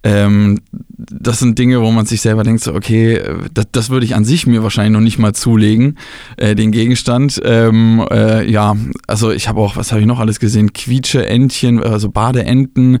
Ähm, 0.02 0.60
das 0.98 1.38
sind 1.38 1.58
Dinge, 1.58 1.82
wo 1.82 1.90
man 1.90 2.06
sich 2.06 2.20
selber 2.20 2.42
denkt, 2.42 2.62
so, 2.62 2.74
okay, 2.74 3.22
das, 3.52 3.66
das 3.70 3.90
würde 3.90 4.06
ich 4.06 4.14
an 4.14 4.24
sich 4.24 4.46
mir 4.46 4.62
wahrscheinlich 4.62 4.92
noch 4.92 5.00
nicht 5.00 5.18
mal 5.18 5.34
zulegen, 5.34 5.98
äh, 6.36 6.54
den 6.54 6.72
Gegenstand. 6.72 7.40
Ähm, 7.44 8.04
äh, 8.10 8.50
ja, 8.50 8.76
also 9.06 9.30
ich 9.30 9.48
habe 9.48 9.60
auch, 9.60 9.76
was 9.76 9.92
habe 9.92 10.00
ich 10.00 10.06
noch 10.06 10.20
alles 10.20 10.40
gesehen? 10.40 10.72
Quietsche 10.72 11.26
Entchen, 11.26 11.82
also 11.82 12.08
Badeenten. 12.08 13.00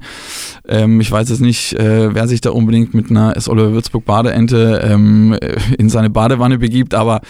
Ähm, 0.68 1.00
ich 1.00 1.10
weiß 1.10 1.30
jetzt 1.30 1.40
nicht, 1.40 1.72
äh, 1.74 2.14
wer 2.14 2.28
sich 2.28 2.42
da 2.42 2.50
unbedingt 2.50 2.92
mit 2.92 3.10
einer 3.10 3.36
S. 3.36 3.48
Oliver 3.48 3.72
Würzburg 3.72 4.04
Badeente 4.04 4.80
ähm, 4.84 5.36
in 5.78 5.88
seine 5.88 6.10
Badewanne 6.10 6.58
begibt, 6.58 6.94
aber 6.94 7.22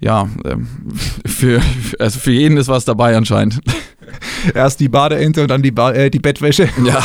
ja, 0.00 0.28
ähm, 0.44 0.68
für, 1.26 1.60
also 1.98 2.20
für 2.20 2.32
jeden 2.32 2.56
ist 2.56 2.68
was 2.68 2.84
dabei 2.84 3.16
anscheinend. 3.16 3.60
Erst 4.54 4.80
die 4.80 4.88
Badeente 4.88 5.42
und 5.42 5.48
dann 5.48 5.62
die, 5.62 5.70
ba 5.70 5.92
äh, 5.92 6.10
die 6.10 6.18
Bettwäsche. 6.18 6.68
Ja. 6.84 7.02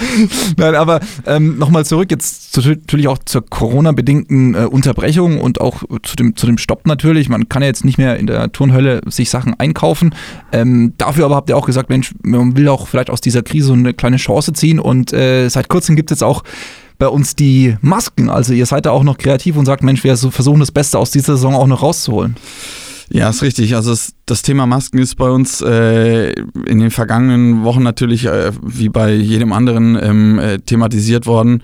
Nein, 0.56 0.74
aber 0.74 1.00
ähm, 1.26 1.58
nochmal 1.58 1.84
zurück 1.84 2.10
jetzt 2.10 2.52
zu, 2.52 2.60
natürlich 2.60 3.08
auch 3.08 3.18
zur 3.18 3.44
Corona-bedingten 3.44 4.54
äh, 4.54 4.58
Unterbrechung 4.66 5.40
und 5.40 5.60
auch 5.60 5.82
zu 6.02 6.16
dem, 6.16 6.36
zu 6.36 6.46
dem 6.46 6.58
Stopp 6.58 6.86
natürlich. 6.86 7.28
Man 7.28 7.48
kann 7.48 7.62
ja 7.62 7.68
jetzt 7.68 7.84
nicht 7.84 7.98
mehr 7.98 8.16
in 8.16 8.26
der 8.26 8.52
Turnhölle 8.52 9.00
sich 9.06 9.30
Sachen 9.30 9.58
einkaufen. 9.58 10.14
Ähm, 10.52 10.94
dafür 10.98 11.26
aber 11.26 11.36
habt 11.36 11.48
ihr 11.48 11.56
auch 11.56 11.66
gesagt, 11.66 11.90
Mensch, 11.90 12.12
man 12.22 12.56
will 12.56 12.68
auch 12.68 12.88
vielleicht 12.88 13.10
aus 13.10 13.20
dieser 13.20 13.42
Krise 13.42 13.68
so 13.68 13.72
eine 13.72 13.94
kleine 13.94 14.16
Chance 14.16 14.52
ziehen 14.52 14.78
und 14.78 15.12
äh, 15.12 15.48
seit 15.48 15.68
kurzem 15.68 15.96
gibt 15.96 16.10
es 16.10 16.16
jetzt 16.16 16.22
auch 16.22 16.44
bei 16.98 17.08
uns 17.08 17.36
die 17.36 17.76
Masken. 17.80 18.30
Also 18.30 18.52
ihr 18.52 18.66
seid 18.66 18.86
da 18.86 18.90
auch 18.90 19.02
noch 19.02 19.18
kreativ 19.18 19.56
und 19.56 19.66
sagt, 19.66 19.82
Mensch, 19.82 20.04
wir 20.04 20.16
versuchen 20.16 20.60
das 20.60 20.72
Beste 20.72 20.98
aus 20.98 21.10
dieser 21.10 21.36
Saison 21.36 21.54
auch 21.54 21.66
noch 21.66 21.82
rauszuholen. 21.82 22.36
Ja, 23.10 23.30
ist 23.30 23.42
richtig. 23.42 23.74
Also 23.74 23.92
es, 23.92 24.14
das 24.26 24.42
Thema 24.42 24.66
Masken 24.66 24.98
ist 24.98 25.14
bei 25.14 25.30
uns 25.30 25.60
äh, 25.60 26.32
in 26.32 26.80
den 26.80 26.90
vergangenen 26.90 27.62
Wochen 27.62 27.84
natürlich 27.84 28.26
äh, 28.26 28.50
wie 28.60 28.88
bei 28.88 29.14
jedem 29.14 29.52
anderen 29.52 29.96
ähm, 30.02 30.40
äh, 30.40 30.58
thematisiert 30.58 31.26
worden. 31.26 31.62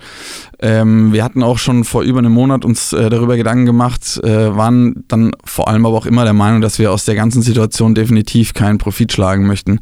Ähm, 0.59 1.11
wir 1.11 1.25
hatten 1.25 1.43
auch 1.43 1.57
schon 1.57 1.83
vor 1.83 2.03
über 2.03 2.19
einem 2.19 2.31
Monat 2.31 2.63
uns 2.63 2.93
äh, 2.93 3.09
darüber 3.09 3.35
Gedanken 3.35 3.65
gemacht, 3.65 4.17
äh, 4.23 4.55
waren 4.55 5.03
dann 5.09 5.31
vor 5.43 5.67
allem 5.67 5.85
aber 5.85 5.97
auch 5.97 6.05
immer 6.05 6.23
der 6.23 6.31
Meinung, 6.31 6.61
dass 6.61 6.79
wir 6.79 6.93
aus 6.93 7.03
der 7.03 7.15
ganzen 7.15 7.41
Situation 7.41 7.95
definitiv 7.95 8.53
keinen 8.53 8.77
Profit 8.77 9.11
schlagen 9.11 9.45
möchten. 9.45 9.79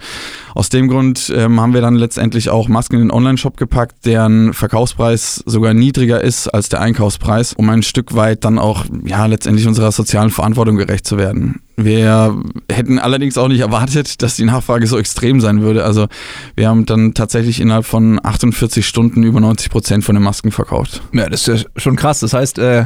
Aus 0.56 0.70
dem 0.70 0.88
Grund 0.88 1.32
ähm, 1.36 1.62
haben 1.62 1.76
wir 1.76 1.82
dann 1.82 1.94
letztendlich 1.94 2.50
auch 2.50 2.68
Masken 2.68 2.96
in 2.96 3.02
den 3.02 3.12
Online-Shop 3.12 3.58
gepackt, 3.58 4.08
deren 4.08 4.56
Verkaufspreis 4.56 5.44
sogar 5.46 5.76
niedriger 5.76 6.24
ist 6.24 6.48
als 6.48 6.70
der 6.70 6.82
Einkaufspreis, 6.82 7.54
um 7.54 7.70
ein 7.70 7.84
Stück 7.84 8.16
weit 8.16 8.44
dann 8.44 8.58
auch 8.58 8.86
ja 9.06 9.28
letztendlich 9.28 9.68
unserer 9.68 9.92
sozialen 9.92 10.32
Verantwortung 10.32 10.78
gerecht 10.78 11.06
zu 11.06 11.20
werden. 11.20 11.62
Wir 11.78 12.36
hätten 12.72 13.00
allerdings 13.00 13.38
auch 13.38 13.48
nicht 13.48 13.62
erwartet, 13.62 14.22
dass 14.22 14.36
die 14.36 14.46
Nachfrage 14.46 14.88
so 14.88 14.98
extrem 14.98 15.42
sein 15.42 15.62
würde. 15.62 15.84
Also 15.84 16.08
wir 16.56 16.68
haben 16.68 16.86
dann 16.86 17.14
tatsächlich 17.14 17.60
innerhalb 17.60 17.86
von 17.86 18.20
48 18.24 18.86
Stunden 18.86 19.24
über 19.24 19.40
90 19.40 19.70
Prozent 19.70 20.04
von 20.04 20.16
den 20.16 20.24
Masken 20.24 20.52
verkauft. 20.52 21.02
Ja, 21.14 21.30
das 21.30 21.48
ist 21.48 21.64
ja 21.64 21.70
schon 21.78 21.96
krass. 21.96 22.20
Das 22.20 22.34
heißt, 22.34 22.60
äh, 22.60 22.86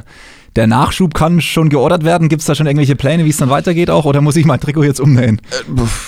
der 0.56 0.68
Nachschub 0.68 1.14
kann 1.14 1.42
schon 1.42 1.70
geordert 1.70 2.06
werden. 2.06 2.30
Gibt 2.30 2.40
es 2.40 2.46
da 2.46 2.56
schon 2.56 2.66
irgendwelche 2.66 2.96
Pläne, 2.96 3.26
wie 3.26 3.30
es 3.30 3.38
dann 3.38 3.50
weitergeht 3.50 3.90
auch? 3.90 4.06
Oder 4.06 4.22
muss 4.22 4.38
ich 4.38 4.46
mein 4.46 4.60
Trikot 4.60 4.84
jetzt 4.84 5.02
umnähen? 5.02 5.42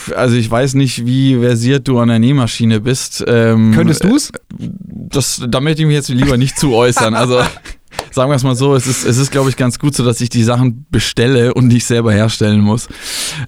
Äh, 0.10 0.14
also 0.14 0.36
ich 0.36 0.50
weiß 0.50 0.76
nicht, 0.76 1.06
wie 1.06 1.38
versiert 1.38 1.88
du 1.88 2.00
an 2.00 2.08
der 2.08 2.20
Nähmaschine 2.20 2.80
bist. 2.80 3.24
Ähm, 3.28 3.74
Könntest 3.76 4.04
du 4.06 4.16
es? 4.16 4.32
Da 5.48 5.60
möchte 5.60 5.82
ich 5.82 5.88
mich 5.88 5.96
jetzt 5.96 6.10
lieber 6.10 6.38
nicht 6.38 6.58
zu 6.58 6.74
äußern. 6.74 7.14
Also 7.14 7.42
sagen 8.18 8.32
wir 8.32 8.36
es 8.36 8.44
mal 8.44 8.56
so, 8.56 8.74
es 8.74 8.88
ist, 8.88 9.06
es 9.06 9.18
ist 9.18 9.32
glaube 9.32 9.52
ich, 9.52 9.58
ganz 9.58 9.78
gut 9.78 9.96
so, 9.96 10.04
dass 10.04 10.20
ich 10.22 10.30
die 10.30 10.42
Sachen 10.42 10.88
bestelle 10.90 11.54
und 11.54 11.68
nicht 11.68 11.86
selber 11.86 12.12
herstellen 12.12 12.62
muss. 12.62 12.88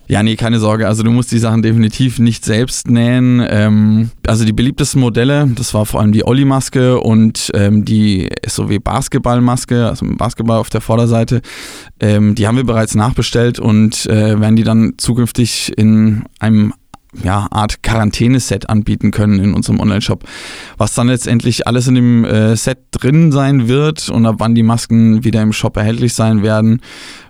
Ja, 0.07 0.21
nee, 0.21 0.35
keine 0.35 0.59
Sorge. 0.59 0.87
Also 0.87 1.01
du 1.01 1.09
musst 1.09 1.31
die 1.31 1.39
Sachen 1.39 1.63
definitiv 1.63 2.19
nicht 2.19 2.45
selbst 2.45 2.87
nähen. 2.87 3.43
Ähm, 3.49 4.11
also 4.27 4.45
die 4.45 4.53
beliebtesten 4.53 5.01
Modelle, 5.01 5.49
das 5.55 5.73
war 5.73 5.87
vor 5.87 6.01
allem 6.01 6.11
die 6.11 6.23
Olli-Maske 6.23 6.99
und 6.99 7.49
ähm, 7.55 7.83
die 7.83 8.29
SOW 8.45 8.77
Basketball-Maske, 8.79 9.87
also 9.87 10.05
Basketball 10.07 10.59
auf 10.59 10.69
der 10.69 10.81
Vorderseite. 10.81 11.41
Ähm, 11.99 12.35
die 12.35 12.45
haben 12.45 12.57
wir 12.57 12.63
bereits 12.63 12.93
nachbestellt 12.93 13.57
und 13.57 14.05
äh, 14.05 14.39
werden 14.39 14.55
die 14.55 14.63
dann 14.63 14.93
zukünftig 14.97 15.73
in 15.77 16.25
einem 16.39 16.73
ja, 17.23 17.47
Art 17.49 17.81
Quarantäneset 17.81 18.69
anbieten 18.69 19.11
können 19.11 19.39
in 19.39 19.53
unserem 19.53 19.79
Online-Shop. 19.79 20.23
Was 20.77 20.93
dann 20.93 21.07
letztendlich 21.07 21.67
alles 21.67 21.87
in 21.87 21.95
dem 21.95 22.25
äh, 22.25 22.55
Set 22.55 22.88
drin 22.99 23.31
sein 23.31 23.67
wird 23.67 24.09
und 24.09 24.25
ab 24.25 24.35
wann 24.39 24.55
die 24.55 24.63
Masken 24.63 25.23
wieder 25.23 25.41
im 25.41 25.53
Shop 25.53 25.77
erhältlich 25.77 26.13
sein 26.13 26.43
werden, 26.43 26.81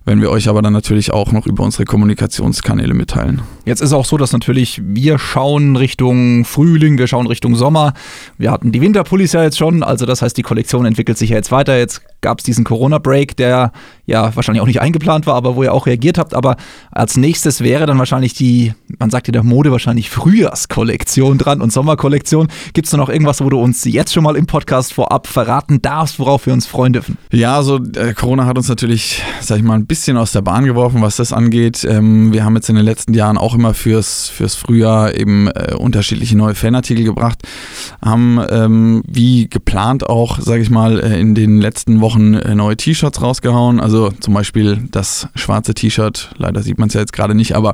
werden 0.09 0.21
wir 0.23 0.31
euch 0.31 0.49
aber 0.49 0.63
dann 0.63 0.73
natürlich 0.73 1.13
auch 1.13 1.31
noch 1.31 1.45
über 1.45 1.63
unsere 1.63 1.85
Kommunikationskanäle 1.85 2.95
mitteilen. 2.95 3.41
Jetzt 3.65 3.79
ist 3.79 3.93
auch 3.93 4.05
so, 4.05 4.17
dass 4.17 4.33
natürlich 4.33 4.81
wir 4.83 5.19
schauen 5.19 5.75
Richtung 5.75 6.45
Frühling, 6.45 6.97
wir 6.97 7.05
schauen 7.05 7.27
Richtung 7.27 7.53
Sommer. 7.55 7.93
Wir 8.39 8.49
hatten 8.49 8.71
die 8.71 8.81
Winterpullis 8.81 9.33
ja 9.33 9.43
jetzt 9.43 9.59
schon, 9.59 9.83
also 9.83 10.07
das 10.07 10.23
heißt, 10.23 10.35
die 10.35 10.41
Kollektion 10.41 10.87
entwickelt 10.87 11.19
sich 11.19 11.29
ja 11.29 11.35
jetzt 11.35 11.51
weiter. 11.51 11.77
Jetzt 11.77 12.01
gab 12.21 12.39
es 12.39 12.43
diesen 12.43 12.65
Corona-Break, 12.65 13.37
der 13.37 13.71
ja 14.07 14.35
wahrscheinlich 14.35 14.63
auch 14.63 14.67
nicht 14.67 14.81
eingeplant 14.81 15.27
war, 15.27 15.35
aber 15.35 15.55
wo 15.55 15.61
ihr 15.61 15.71
auch 15.71 15.85
reagiert 15.85 16.17
habt. 16.17 16.33
Aber 16.33 16.57
als 16.91 17.15
nächstes 17.15 17.61
wäre 17.61 17.85
dann 17.85 17.99
wahrscheinlich 17.99 18.33
die, 18.33 18.73
man 18.97 19.11
sagt 19.11 19.27
ja 19.27 19.31
der 19.31 19.43
Mode 19.43 19.71
wahrscheinlich 19.71 20.09
Frühjahrskollektion 20.09 21.37
dran 21.37 21.61
und 21.61 21.71
Sommerkollektion. 21.71 22.47
Gibt 22.73 22.87
es 22.87 22.93
noch 22.93 23.09
irgendwas, 23.09 23.41
wo 23.41 23.49
du 23.51 23.59
uns 23.59 23.85
jetzt 23.85 24.11
schon 24.11 24.23
mal 24.23 24.35
im 24.35 24.47
Podcast 24.47 24.91
vorab 24.91 25.27
verraten 25.27 25.83
darfst, 25.83 26.17
worauf 26.17 26.47
wir 26.47 26.53
uns 26.53 26.65
freuen 26.65 26.93
dürfen? 26.93 27.19
Ja, 27.31 27.57
also 27.57 27.77
äh, 27.95 28.15
Corona 28.15 28.47
hat 28.47 28.57
uns 28.57 28.67
natürlich, 28.67 29.21
sag 29.39 29.57
ich 29.57 29.63
mal, 29.63 29.75
ein 29.75 29.85
bisschen 29.85 29.98
aus 30.07 30.31
der 30.31 30.41
Bahn 30.41 30.65
geworfen, 30.65 31.01
was 31.01 31.17
das 31.17 31.33
angeht. 31.33 31.85
Ähm, 31.87 32.31
wir 32.33 32.43
haben 32.43 32.55
jetzt 32.55 32.69
in 32.69 32.75
den 32.75 32.85
letzten 32.85 33.13
Jahren 33.13 33.37
auch 33.37 33.53
immer 33.53 33.73
fürs, 33.73 34.29
fürs 34.29 34.55
Frühjahr 34.55 35.15
eben 35.15 35.47
äh, 35.47 35.75
unterschiedliche 35.77 36.37
neue 36.37 36.55
Fanartikel 36.55 37.03
gebracht, 37.05 37.39
haben 38.03 38.39
ähm, 38.49 39.03
wie 39.07 39.49
geplant 39.49 40.07
auch, 40.07 40.39
sage 40.39 40.61
ich 40.61 40.69
mal, 40.69 40.99
äh, 40.99 41.19
in 41.19 41.35
den 41.35 41.59
letzten 41.59 42.01
Wochen 42.01 42.33
äh, 42.33 42.55
neue 42.55 42.77
T-Shirts 42.77 43.21
rausgehauen. 43.21 43.79
Also 43.79 44.11
zum 44.19 44.33
Beispiel 44.33 44.87
das 44.91 45.27
schwarze 45.35 45.73
T-Shirt, 45.73 46.31
leider 46.37 46.63
sieht 46.63 46.79
man 46.79 46.87
es 46.87 46.93
ja 46.93 47.01
jetzt 47.01 47.13
gerade 47.13 47.35
nicht, 47.35 47.55
aber 47.55 47.73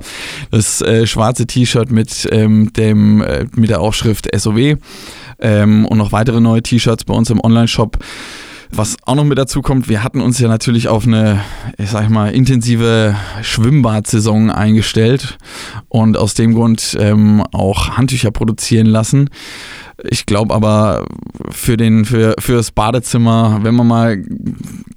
das 0.51 0.82
äh, 0.82 1.05
schwarze 1.05 1.46
T-Shirt 1.46 1.91
mit, 1.91 2.27
ähm, 2.32 2.74
dem, 2.74 3.22
äh, 3.22 3.46
mit 3.55 3.70
der 3.70 3.82
Aufschrift 3.82 4.27
SOW 4.36 4.77
ähm, 5.39 5.86
und 5.86 5.98
noch 5.98 6.12
weitere 6.12 6.41
neue 6.41 6.63
T-Shirts 6.63 7.03
bei 7.03 7.13
uns 7.13 7.29
im 7.29 7.39
Online-Shop. 7.39 7.98
Was 8.72 8.95
auch 9.05 9.15
noch 9.15 9.24
mit 9.24 9.38
dazu 9.38 9.62
kommt, 9.62 9.89
wir 9.89 10.03
hatten 10.03 10.22
uns 10.22 10.39
ja 10.39 10.48
natürlich 10.48 10.88
auf 10.88 11.05
eine, 11.05 11.41
ich 11.77 11.89
sag 11.89 12.10
mal, 12.10 12.34
intensive 12.34 13.15
Schwimmbadsaison 13.41 14.50
eingestellt 14.50 15.38
und 15.89 16.17
aus 16.17 16.34
dem 16.34 16.53
Grund 16.53 16.98
ähm, 17.00 17.43
auch 17.51 17.98
Handtücher 17.98 18.31
produzieren 18.31 18.88
lassen. 18.88 19.29
Ich 20.09 20.25
glaube 20.25 20.53
aber 20.53 21.05
für, 21.50 21.77
den, 21.77 22.05
für, 22.05 22.35
für 22.39 22.53
das 22.53 22.71
Badezimmer, 22.71 23.59
wenn 23.63 23.75
man 23.75 23.88
mal 23.88 24.24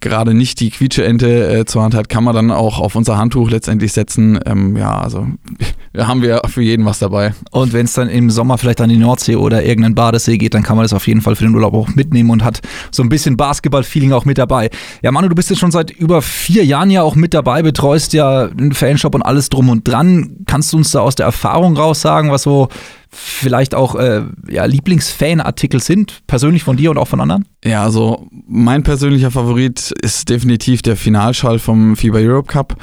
gerade 0.01 0.35
nicht 0.35 0.61
die 0.61 0.71
Quietscheente 0.71 1.59
äh, 1.61 1.65
zur 1.65 1.83
Hand 1.83 1.95
hat, 1.95 2.09
kann 2.09 2.25
man 2.25 2.35
dann 2.35 2.51
auch 2.51 2.79
auf 2.79 2.95
unser 2.95 3.19
Handtuch 3.19 3.51
letztendlich 3.51 3.93
setzen. 3.93 4.39
Ähm, 4.47 4.77
ja, 4.77 4.99
also 4.99 5.27
haben 5.97 6.23
wir 6.23 6.43
für 6.49 6.63
jeden 6.63 6.85
was 6.85 6.99
dabei. 6.99 7.35
Und 7.51 7.73
wenn 7.73 7.87
es 7.87 7.95
dann 7.95 8.09
im 8.09 8.31
Sommer 8.31 8.59
vielleicht 8.59 8.81
an 8.81 8.89
die 8.89 8.97
Nordsee 8.97 9.37
oder 9.37 9.65
irgendeinen 9.65 9.95
Badesee 9.95 10.39
geht, 10.39 10.55
dann 10.55 10.63
kann 10.63 10.77
man 10.77 10.85
das 10.85 10.93
auf 10.93 11.07
jeden 11.07 11.21
Fall 11.21 11.37
für 11.37 11.45
den 11.45 11.55
Urlaub 11.55 11.75
auch 11.75 11.89
mitnehmen 11.89 12.31
und 12.31 12.45
hat 12.45 12.61
so 12.91 13.03
ein 13.03 13.09
bisschen 13.09 13.37
Basketball-Feeling 13.37 14.13
auch 14.13 14.25
mit 14.25 14.39
dabei. 14.39 14.71
Ja, 15.03 15.11
Manu, 15.11 15.29
du 15.29 15.35
bist 15.35 15.51
jetzt 15.51 15.59
schon 15.59 15.73
seit 15.73 15.91
über 15.91 16.23
vier 16.23 16.65
Jahren 16.65 16.91
ja 16.91 17.03
auch 17.03 17.17
mit 17.17 17.35
dabei, 17.35 17.63
betreust 17.63 18.13
ja 18.13 18.47
einen 18.47 18.73
Fanshop 18.73 19.15
und 19.15 19.23
alles 19.23 19.49
drum 19.49 19.69
und 19.69 19.87
dran. 19.87 20.37
Kannst 20.47 20.73
du 20.73 20.77
uns 20.77 20.93
da 20.93 21.01
aus 21.01 21.17
der 21.17 21.27
Erfahrung 21.27 21.77
raus 21.77 22.01
sagen, 22.01 22.31
was 22.31 22.43
so 22.43 22.69
vielleicht 23.11 23.75
auch 23.75 23.95
äh, 23.95 24.23
ja, 24.49 24.65
Lieblingsfanartikel 24.65 25.81
sind, 25.81 26.27
persönlich 26.27 26.63
von 26.63 26.77
dir 26.77 26.91
und 26.91 26.99
auch 26.99 27.09
von 27.09 27.21
anderen? 27.21 27.47
Ja, 27.65 27.83
also 27.83 28.29
mein 28.47 28.85
persönlicher 28.85 29.33
Favorit 29.33 29.93
ist 30.03 30.29
definitiv 30.29 30.83
der 30.83 30.97
Finalschall 30.97 31.59
vom 31.59 31.97
FIBA 31.97 32.19
Europe 32.19 32.47
Cup. 32.47 32.77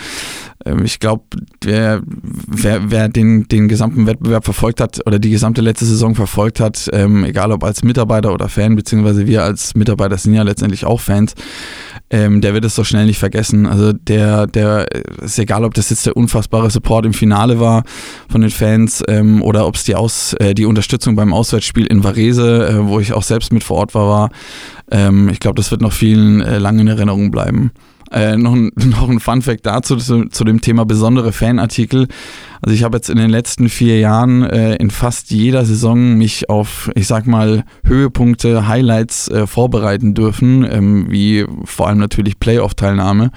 Ähm, 0.66 0.84
ich 0.84 1.00
glaube, 1.00 1.24
wer, 1.64 2.02
wer, 2.06 2.92
wer 2.92 3.08
den, 3.08 3.48
den 3.48 3.70
gesamten 3.70 4.06
Wettbewerb 4.06 4.44
verfolgt 4.44 4.82
hat 4.82 5.00
oder 5.06 5.18
die 5.18 5.30
gesamte 5.30 5.62
letzte 5.62 5.86
Saison 5.86 6.16
verfolgt 6.16 6.60
hat, 6.60 6.90
ähm, 6.92 7.24
egal 7.24 7.52
ob 7.52 7.64
als 7.64 7.84
Mitarbeiter 7.84 8.34
oder 8.34 8.50
Fan, 8.50 8.76
beziehungsweise 8.76 9.28
wir 9.28 9.44
als 9.44 9.76
Mitarbeiter 9.76 10.18
sind 10.18 10.34
ja 10.34 10.44
letztendlich 10.44 10.86
auch 10.86 11.00
Fans, 11.00 11.36
ähm, 12.10 12.42
der 12.42 12.54
wird 12.54 12.66
es 12.66 12.76
so 12.76 12.84
schnell 12.84 13.06
nicht 13.06 13.18
vergessen. 13.18 13.66
Also 13.66 13.94
der, 13.94 14.48
der 14.48 14.88
ist 15.22 15.40
egal, 15.40 15.64
ob 15.64 15.74
das 15.74 15.90
jetzt 15.90 16.06
der 16.06 16.18
unfassbare 16.18 16.70
Support 16.70 17.06
im 17.06 17.14
Finale 17.14 17.60
war 17.60 17.84
von 18.30 18.42
den 18.42 18.52
Fans 18.52 19.04
ähm, 19.08 19.42
oder 19.42 19.68
ob 19.68 19.76
es 19.76 19.86
die, 19.86 19.94
äh, 19.94 20.54
die 20.54 20.66
Unterstützung 20.66 21.16
beim 21.16 21.34
Auswärtsspiel 21.34 21.86
in 21.88 22.04
Varese, 22.04 22.68
äh, 22.68 22.88
wo 22.88 23.00
ich 23.00 23.14
auch 23.14 23.24
selbst 23.24 23.54
mit 23.54 23.64
vor 23.64 23.78
Ort 23.78 23.96
war, 23.96 24.08
war. 24.08 24.30
Ähm, 24.92 25.30
ich 25.30 25.40
glaube, 25.40 25.56
das 25.56 25.72
wird 25.72 25.82
noch 25.82 25.94
vielen 25.94 26.42
äh, 26.42 26.58
lange 26.58 26.82
in 26.82 26.88
Erinnerung 26.88 27.32
bleiben. 27.32 27.72
Äh, 28.12 28.38
noch, 28.38 28.54
ein, 28.54 28.72
noch 28.76 29.10
ein 29.10 29.20
Fun 29.20 29.42
Fact 29.42 29.66
dazu, 29.66 29.98
zu, 29.98 30.26
zu, 30.26 30.44
dem 30.44 30.62
Thema 30.62 30.86
besondere 30.86 31.32
Fanartikel. 31.32 32.08
Also 32.62 32.76
ich 32.76 32.84
habe 32.84 32.98
jetzt 32.98 33.10
in 33.10 33.18
den 33.18 33.30
letzten 33.30 33.68
vier 33.68 34.00
Jahren 34.00 34.44
äh, 34.44 34.76
in 34.76 34.90
fast 34.90 35.32
jeder 35.32 35.66
Saison 35.66 36.16
mich 36.16 36.50
auf, 36.50 36.90
ich 36.96 37.08
sag 37.08 37.26
mal, 37.28 37.64
Höhepunkte, 37.86 38.68
Highlights 38.68 39.28
äh, 39.30 39.48
vorbereiten 39.48 40.14
dürfen, 40.14 40.66
ähm, 40.70 41.08
wie 41.10 41.46
vor 41.66 41.88
allem 41.88 41.98
natürlich 41.98 42.40
Playoff-Teilnahme. 42.40 43.32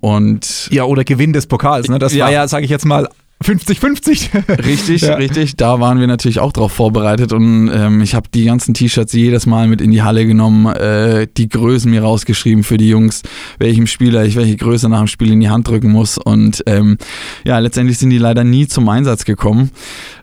Und 0.00 0.68
ja, 0.72 0.84
oder 0.84 1.04
Gewinn 1.04 1.32
des 1.32 1.46
Pokals. 1.46 1.88
Ne? 1.88 1.98
Das 2.00 2.12
ja. 2.12 2.24
war 2.24 2.32
ja, 2.32 2.48
sage 2.48 2.64
ich 2.64 2.70
jetzt 2.70 2.84
mal, 2.84 3.08
50-50. 3.42 4.64
richtig, 4.64 5.02
ja. 5.02 5.14
richtig. 5.14 5.56
Da 5.56 5.80
waren 5.80 6.00
wir 6.00 6.06
natürlich 6.06 6.38
auch 6.38 6.52
drauf 6.52 6.72
vorbereitet 6.72 7.32
und 7.32 7.70
ähm, 7.72 8.00
ich 8.00 8.14
habe 8.14 8.28
die 8.32 8.44
ganzen 8.44 8.74
T-Shirts 8.74 9.12
jedes 9.12 9.46
Mal 9.46 9.68
mit 9.68 9.80
in 9.80 9.90
die 9.90 10.02
Halle 10.02 10.26
genommen, 10.26 10.66
äh, 10.66 11.26
die 11.36 11.48
Größen 11.48 11.90
mir 11.90 12.02
rausgeschrieben 12.02 12.64
für 12.64 12.76
die 12.76 12.88
Jungs, 12.88 13.22
welchem 13.58 13.86
Spieler 13.86 14.24
ich 14.24 14.36
welche 14.36 14.56
Größe 14.56 14.88
nach 14.88 14.98
dem 14.98 15.08
Spiel 15.08 15.32
in 15.32 15.40
die 15.40 15.50
Hand 15.50 15.68
drücken 15.68 15.90
muss 15.90 16.18
und 16.18 16.62
ähm, 16.66 16.98
ja, 17.44 17.58
letztendlich 17.58 17.98
sind 17.98 18.10
die 18.10 18.18
leider 18.18 18.44
nie 18.44 18.66
zum 18.66 18.88
Einsatz 18.88 19.24
gekommen. 19.24 19.70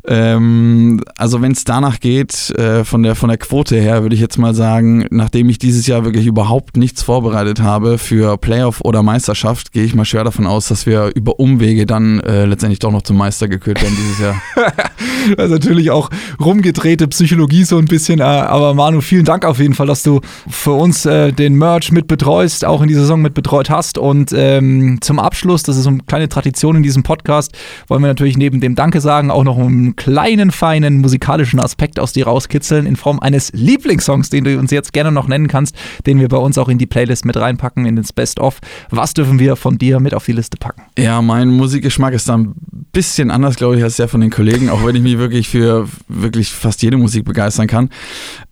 Ähm, 0.08 1.02
also 1.18 1.42
wenn 1.42 1.52
es 1.52 1.64
danach 1.64 2.00
geht, 2.00 2.52
äh, 2.52 2.84
von, 2.86 3.04
der, 3.04 3.16
von 3.16 3.30
der 3.30 3.38
Quote 3.38 3.76
her, 3.76 4.02
würde 4.02 4.16
ich 4.16 4.22
jetzt 4.22 4.38
mal 4.38 4.54
sagen, 4.54 5.06
nachdem 5.12 5.50
ich 5.50 5.60
dieses 5.60 5.88
Jahr 5.88 6.06
wirklich 6.06 6.26
überhaupt 6.26 6.78
nichts 6.78 7.04
vorbereitet 7.04 7.62
habe 7.62 7.98
für 7.98 8.38
Playoff 8.38 8.82
oder 8.82 9.04
Meisterschaft, 9.04 9.72
gehe 9.72 9.84
ich 9.84 9.96
mal 9.96 10.06
schwer 10.06 10.24
davon 10.24 10.48
aus, 10.48 10.68
dass 10.68 10.86
wir 10.86 11.12
über 11.16 11.40
Umwege 11.40 11.86
dann 11.86 12.20
äh, 12.22 12.46
letztendlich 12.46 12.80
doch 12.80 12.92
noch 12.92 13.02
zum 13.02 13.18
Meister 13.18 13.48
gekürt 13.48 13.82
werden 13.82 13.96
dieses 13.98 14.20
Jahr. 14.20 14.42
das 15.38 15.46
ist 15.46 15.52
natürlich 15.52 15.92
auch 15.92 16.10
rumgedrehte 16.40 17.08
Psychologie 17.08 17.64
so 17.64 17.78
ein 17.78 17.86
bisschen, 17.86 18.20
äh, 18.20 18.24
aber 18.24 18.74
Manu, 18.74 19.02
vielen 19.02 19.26
Dank 19.26 19.46
auf 19.46 19.60
jeden 19.60 19.74
Fall, 19.74 19.88
dass 19.88 20.04
du 20.04 20.22
für 20.50 20.74
uns 20.74 21.06
äh, 21.06 21.34
den 21.34 21.56
Merch 21.56 21.92
mit 21.92 22.08
betreust, 22.08 22.64
auch 22.64 22.82
in 22.82 22.88
dieser 22.88 23.02
Saison 23.02 23.22
mit 23.22 23.34
betreut 23.34 23.70
hast 23.70 23.98
und 23.98 24.34
ähm, 24.34 25.00
zum 25.02 25.20
Abschluss, 25.20 25.64
das 25.64 25.78
ist 25.78 25.84
so 25.84 25.90
eine 25.90 26.00
kleine 26.00 26.30
Tradition 26.30 26.78
in 26.78 26.84
diesem 26.84 27.04
Podcast, 27.04 27.52
wollen 27.88 28.02
wir 28.02 28.08
natürlich 28.08 28.38
neben 28.38 28.62
dem 28.62 28.76
Danke 28.76 29.02
sagen 29.02 29.32
auch 29.32 29.44
noch 29.44 29.58
um 29.58 29.89
kleinen, 29.96 30.52
feinen 30.52 31.00
musikalischen 31.00 31.60
Aspekt 31.60 32.00
aus 32.00 32.14
dir 32.14 32.26
rauskitzeln 32.26 32.86
in 32.86 32.96
Form 32.96 33.20
eines 33.20 33.52
Lieblingssongs, 33.54 34.30
den 34.30 34.44
du 34.44 34.58
uns 34.58 34.72
jetzt 34.72 34.94
gerne 34.94 35.12
noch 35.12 35.28
nennen 35.28 35.48
kannst, 35.48 35.76
den 36.06 36.20
wir 36.20 36.28
bei 36.28 36.38
uns 36.38 36.58
auch 36.58 36.70
in 36.70 36.78
die 36.78 36.86
Playlist 36.86 37.26
mit 37.26 37.38
reinpacken, 37.38 37.86
in 37.86 37.96
das 37.96 38.14
Best-of. 38.14 38.60
Was 38.90 39.14
dürfen 39.14 39.40
wir 39.40 39.56
von 39.56 39.78
dir 39.78 40.00
mit 40.00 40.14
auf 40.14 40.26
die 40.26 40.34
Liste 40.34 40.58
packen? 40.58 40.84
Ja, 40.98 41.22
mein 41.22 41.50
Musikgeschmack 41.50 42.14
ist 42.14 42.30
da 42.30 42.38
ein 42.38 42.56
bisschen 42.92 43.32
anders, 43.32 43.56
glaube 43.56 43.78
ich, 43.78 43.84
als 43.84 43.98
der 43.98 44.08
von 44.08 44.22
den 44.22 44.30
Kollegen, 44.30 44.70
auch 44.70 44.86
wenn 44.86 44.96
ich 44.96 45.02
mich 45.02 45.18
wirklich 45.18 45.50
für 45.50 45.88
wirklich 46.08 46.50
fast 46.50 46.82
jede 46.82 46.98
Musik 46.98 47.26
begeistern 47.26 47.68
kann. 47.68 47.90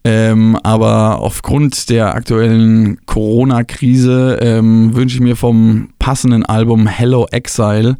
Ähm, 0.03 0.57
aber 0.63 1.19
aufgrund 1.19 1.89
der 1.89 2.15
aktuellen 2.15 2.99
Corona-Krise 3.05 4.39
ähm, 4.41 4.95
wünsche 4.95 5.15
ich 5.15 5.21
mir 5.21 5.35
vom 5.35 5.89
passenden 5.99 6.45
Album 6.45 6.87
Hello 6.87 7.27
Exile 7.31 7.97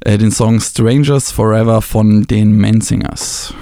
äh, 0.00 0.18
den 0.18 0.30
Song 0.30 0.60
Strangers 0.60 1.32
Forever 1.32 1.82
von 1.82 2.22
den 2.22 2.52
Menzingers 2.52 3.54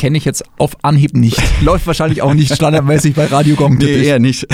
kenne 0.00 0.16
ich 0.16 0.24
jetzt 0.24 0.44
auf 0.56 0.82
Anhieb 0.82 1.14
nicht. 1.14 1.38
Läuft 1.60 1.86
wahrscheinlich 1.86 2.22
auch 2.22 2.32
nicht 2.32 2.54
standardmäßig 2.54 3.14
bei 3.14 3.26
Radio 3.26 3.54
Gong. 3.54 3.76
Nee, 3.76 4.02
eher 4.02 4.18
nicht. 4.18 4.46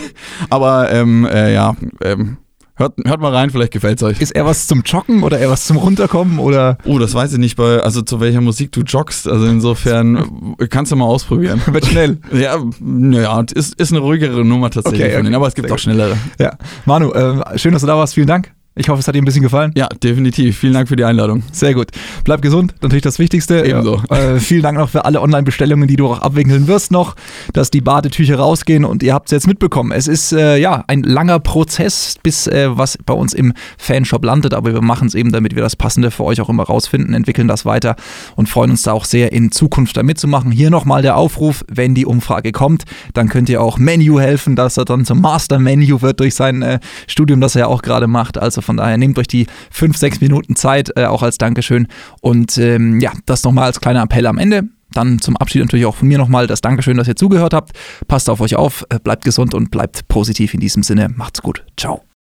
Aber 0.50 0.90
ähm, 0.90 1.26
äh, 1.26 1.52
ja, 1.52 1.76
ähm, 2.02 2.38
Hört, 2.76 2.94
hört 3.04 3.20
mal 3.20 3.32
rein, 3.32 3.50
vielleicht 3.50 3.72
gefällt 3.72 3.98
es 3.98 4.02
euch. 4.02 4.20
Ist 4.20 4.34
er 4.34 4.44
was 4.44 4.66
zum 4.66 4.82
Joggen 4.82 5.22
oder 5.22 5.38
eher 5.38 5.48
was 5.48 5.64
zum 5.64 5.76
Runterkommen 5.76 6.40
oder? 6.40 6.76
Oh, 6.84 6.98
das 6.98 7.14
weiß 7.14 7.32
ich 7.32 7.38
nicht, 7.38 7.56
bei, 7.56 7.78
also 7.78 8.02
zu 8.02 8.18
welcher 8.18 8.40
Musik 8.40 8.72
du 8.72 8.80
joggst. 8.80 9.28
Also 9.28 9.46
insofern 9.46 10.56
kannst 10.70 10.90
du 10.90 10.96
mal 10.96 11.04
ausprobieren. 11.04 11.62
Wird 11.66 11.86
schnell. 11.86 12.18
Ja, 12.32 12.58
naja, 12.80 13.44
ist, 13.54 13.78
ist 13.80 13.92
eine 13.92 14.00
ruhigere 14.00 14.44
Nummer 14.44 14.70
tatsächlich 14.70 15.02
Okay, 15.02 15.10
von 15.10 15.18
okay. 15.20 15.24
denen, 15.24 15.34
aber 15.36 15.46
es 15.46 15.54
gibt 15.54 15.68
Sehr 15.68 15.74
auch 15.74 15.78
schnellere. 15.78 16.16
Ja. 16.40 16.56
Manu, 16.84 17.12
äh, 17.12 17.56
schön, 17.58 17.72
dass 17.72 17.82
du 17.82 17.86
da 17.86 17.96
warst. 17.96 18.14
Vielen 18.14 18.26
Dank. 18.26 18.52
Ich 18.76 18.88
hoffe, 18.88 18.98
es 18.98 19.06
hat 19.06 19.14
dir 19.14 19.22
ein 19.22 19.24
bisschen 19.24 19.44
gefallen. 19.44 19.70
Ja, 19.76 19.86
definitiv. 19.86 20.58
Vielen 20.58 20.72
Dank 20.72 20.88
für 20.88 20.96
die 20.96 21.04
Einladung. 21.04 21.44
Sehr 21.52 21.74
gut. 21.74 21.90
Bleib 22.24 22.42
gesund, 22.42 22.74
natürlich 22.82 23.04
das 23.04 23.20
Wichtigste. 23.20 23.64
Ebenso. 23.64 24.02
Äh, 24.10 24.40
vielen 24.40 24.62
Dank 24.62 24.76
noch 24.76 24.88
für 24.88 25.04
alle 25.04 25.20
Online-Bestellungen, 25.20 25.86
die 25.86 25.94
du 25.94 26.08
auch 26.08 26.18
abwickeln 26.18 26.66
wirst 26.66 26.90
noch, 26.90 27.14
dass 27.52 27.70
die 27.70 27.80
Badetücher 27.80 28.36
rausgehen 28.36 28.84
und 28.84 29.04
ihr 29.04 29.14
habt 29.14 29.28
es 29.28 29.30
jetzt 29.30 29.46
mitbekommen. 29.46 29.92
Es 29.92 30.08
ist 30.08 30.32
äh, 30.32 30.56
ja 30.56 30.82
ein 30.88 31.04
langer 31.04 31.38
Prozess, 31.38 32.16
bis 32.20 32.48
äh, 32.48 32.66
was 32.76 32.98
bei 33.06 33.14
uns 33.14 33.32
im 33.32 33.52
Fanshop 33.78 34.24
landet, 34.24 34.54
aber 34.54 34.74
wir 34.74 34.82
machen 34.82 35.06
es 35.06 35.14
eben, 35.14 35.30
damit 35.30 35.54
wir 35.54 35.62
das 35.62 35.76
Passende 35.76 36.10
für 36.10 36.24
euch 36.24 36.40
auch 36.40 36.48
immer 36.48 36.64
rausfinden, 36.64 37.14
entwickeln 37.14 37.46
das 37.46 37.64
weiter 37.64 37.94
und 38.34 38.48
freuen 38.48 38.72
uns 38.72 38.82
da 38.82 38.90
auch 38.90 39.04
sehr 39.04 39.30
in 39.30 39.52
Zukunft 39.52 39.96
da 39.96 40.02
mitzumachen. 40.02 40.50
Hier 40.50 40.70
nochmal 40.70 41.00
der 41.00 41.16
Aufruf, 41.16 41.64
wenn 41.68 41.94
die 41.94 42.06
Umfrage 42.06 42.50
kommt, 42.50 42.82
dann 43.12 43.28
könnt 43.28 43.48
ihr 43.48 43.62
auch 43.62 43.78
Menu 43.78 44.18
helfen, 44.18 44.56
dass 44.56 44.76
er 44.76 44.84
dann 44.84 45.04
zum 45.04 45.20
Master-Menu 45.20 46.02
wird 46.02 46.18
durch 46.18 46.34
sein 46.34 46.62
äh, 46.62 46.80
Studium, 47.06 47.40
das 47.40 47.54
er 47.54 47.60
ja 47.60 47.66
auch 47.68 47.82
gerade 47.82 48.08
macht. 48.08 48.36
Also 48.36 48.63
von 48.64 48.76
daher 48.76 48.96
nehmt 48.98 49.18
euch 49.18 49.28
die 49.28 49.46
fünf, 49.70 49.96
sechs 49.96 50.20
Minuten 50.20 50.56
Zeit, 50.56 50.90
äh, 50.96 51.04
auch 51.04 51.22
als 51.22 51.38
Dankeschön. 51.38 51.88
Und 52.20 52.58
ähm, 52.58 53.00
ja, 53.00 53.12
das 53.26 53.44
nochmal 53.44 53.64
als 53.64 53.80
kleiner 53.80 54.02
Appell 54.02 54.26
am 54.26 54.38
Ende. 54.38 54.64
Dann 54.92 55.18
zum 55.18 55.36
Abschied 55.36 55.62
natürlich 55.62 55.86
auch 55.86 55.96
von 55.96 56.08
mir 56.08 56.18
nochmal 56.18 56.46
das 56.46 56.60
Dankeschön, 56.60 56.96
dass 56.96 57.08
ihr 57.08 57.16
zugehört 57.16 57.52
habt. 57.52 57.72
Passt 58.06 58.30
auf 58.30 58.40
euch 58.40 58.54
auf, 58.56 58.84
äh, 58.90 58.98
bleibt 58.98 59.24
gesund 59.24 59.54
und 59.54 59.70
bleibt 59.70 60.06
positiv 60.08 60.54
in 60.54 60.60
diesem 60.60 60.82
Sinne. 60.82 61.08
Macht's 61.14 61.42
gut. 61.42 61.64
Ciao. 61.76 62.03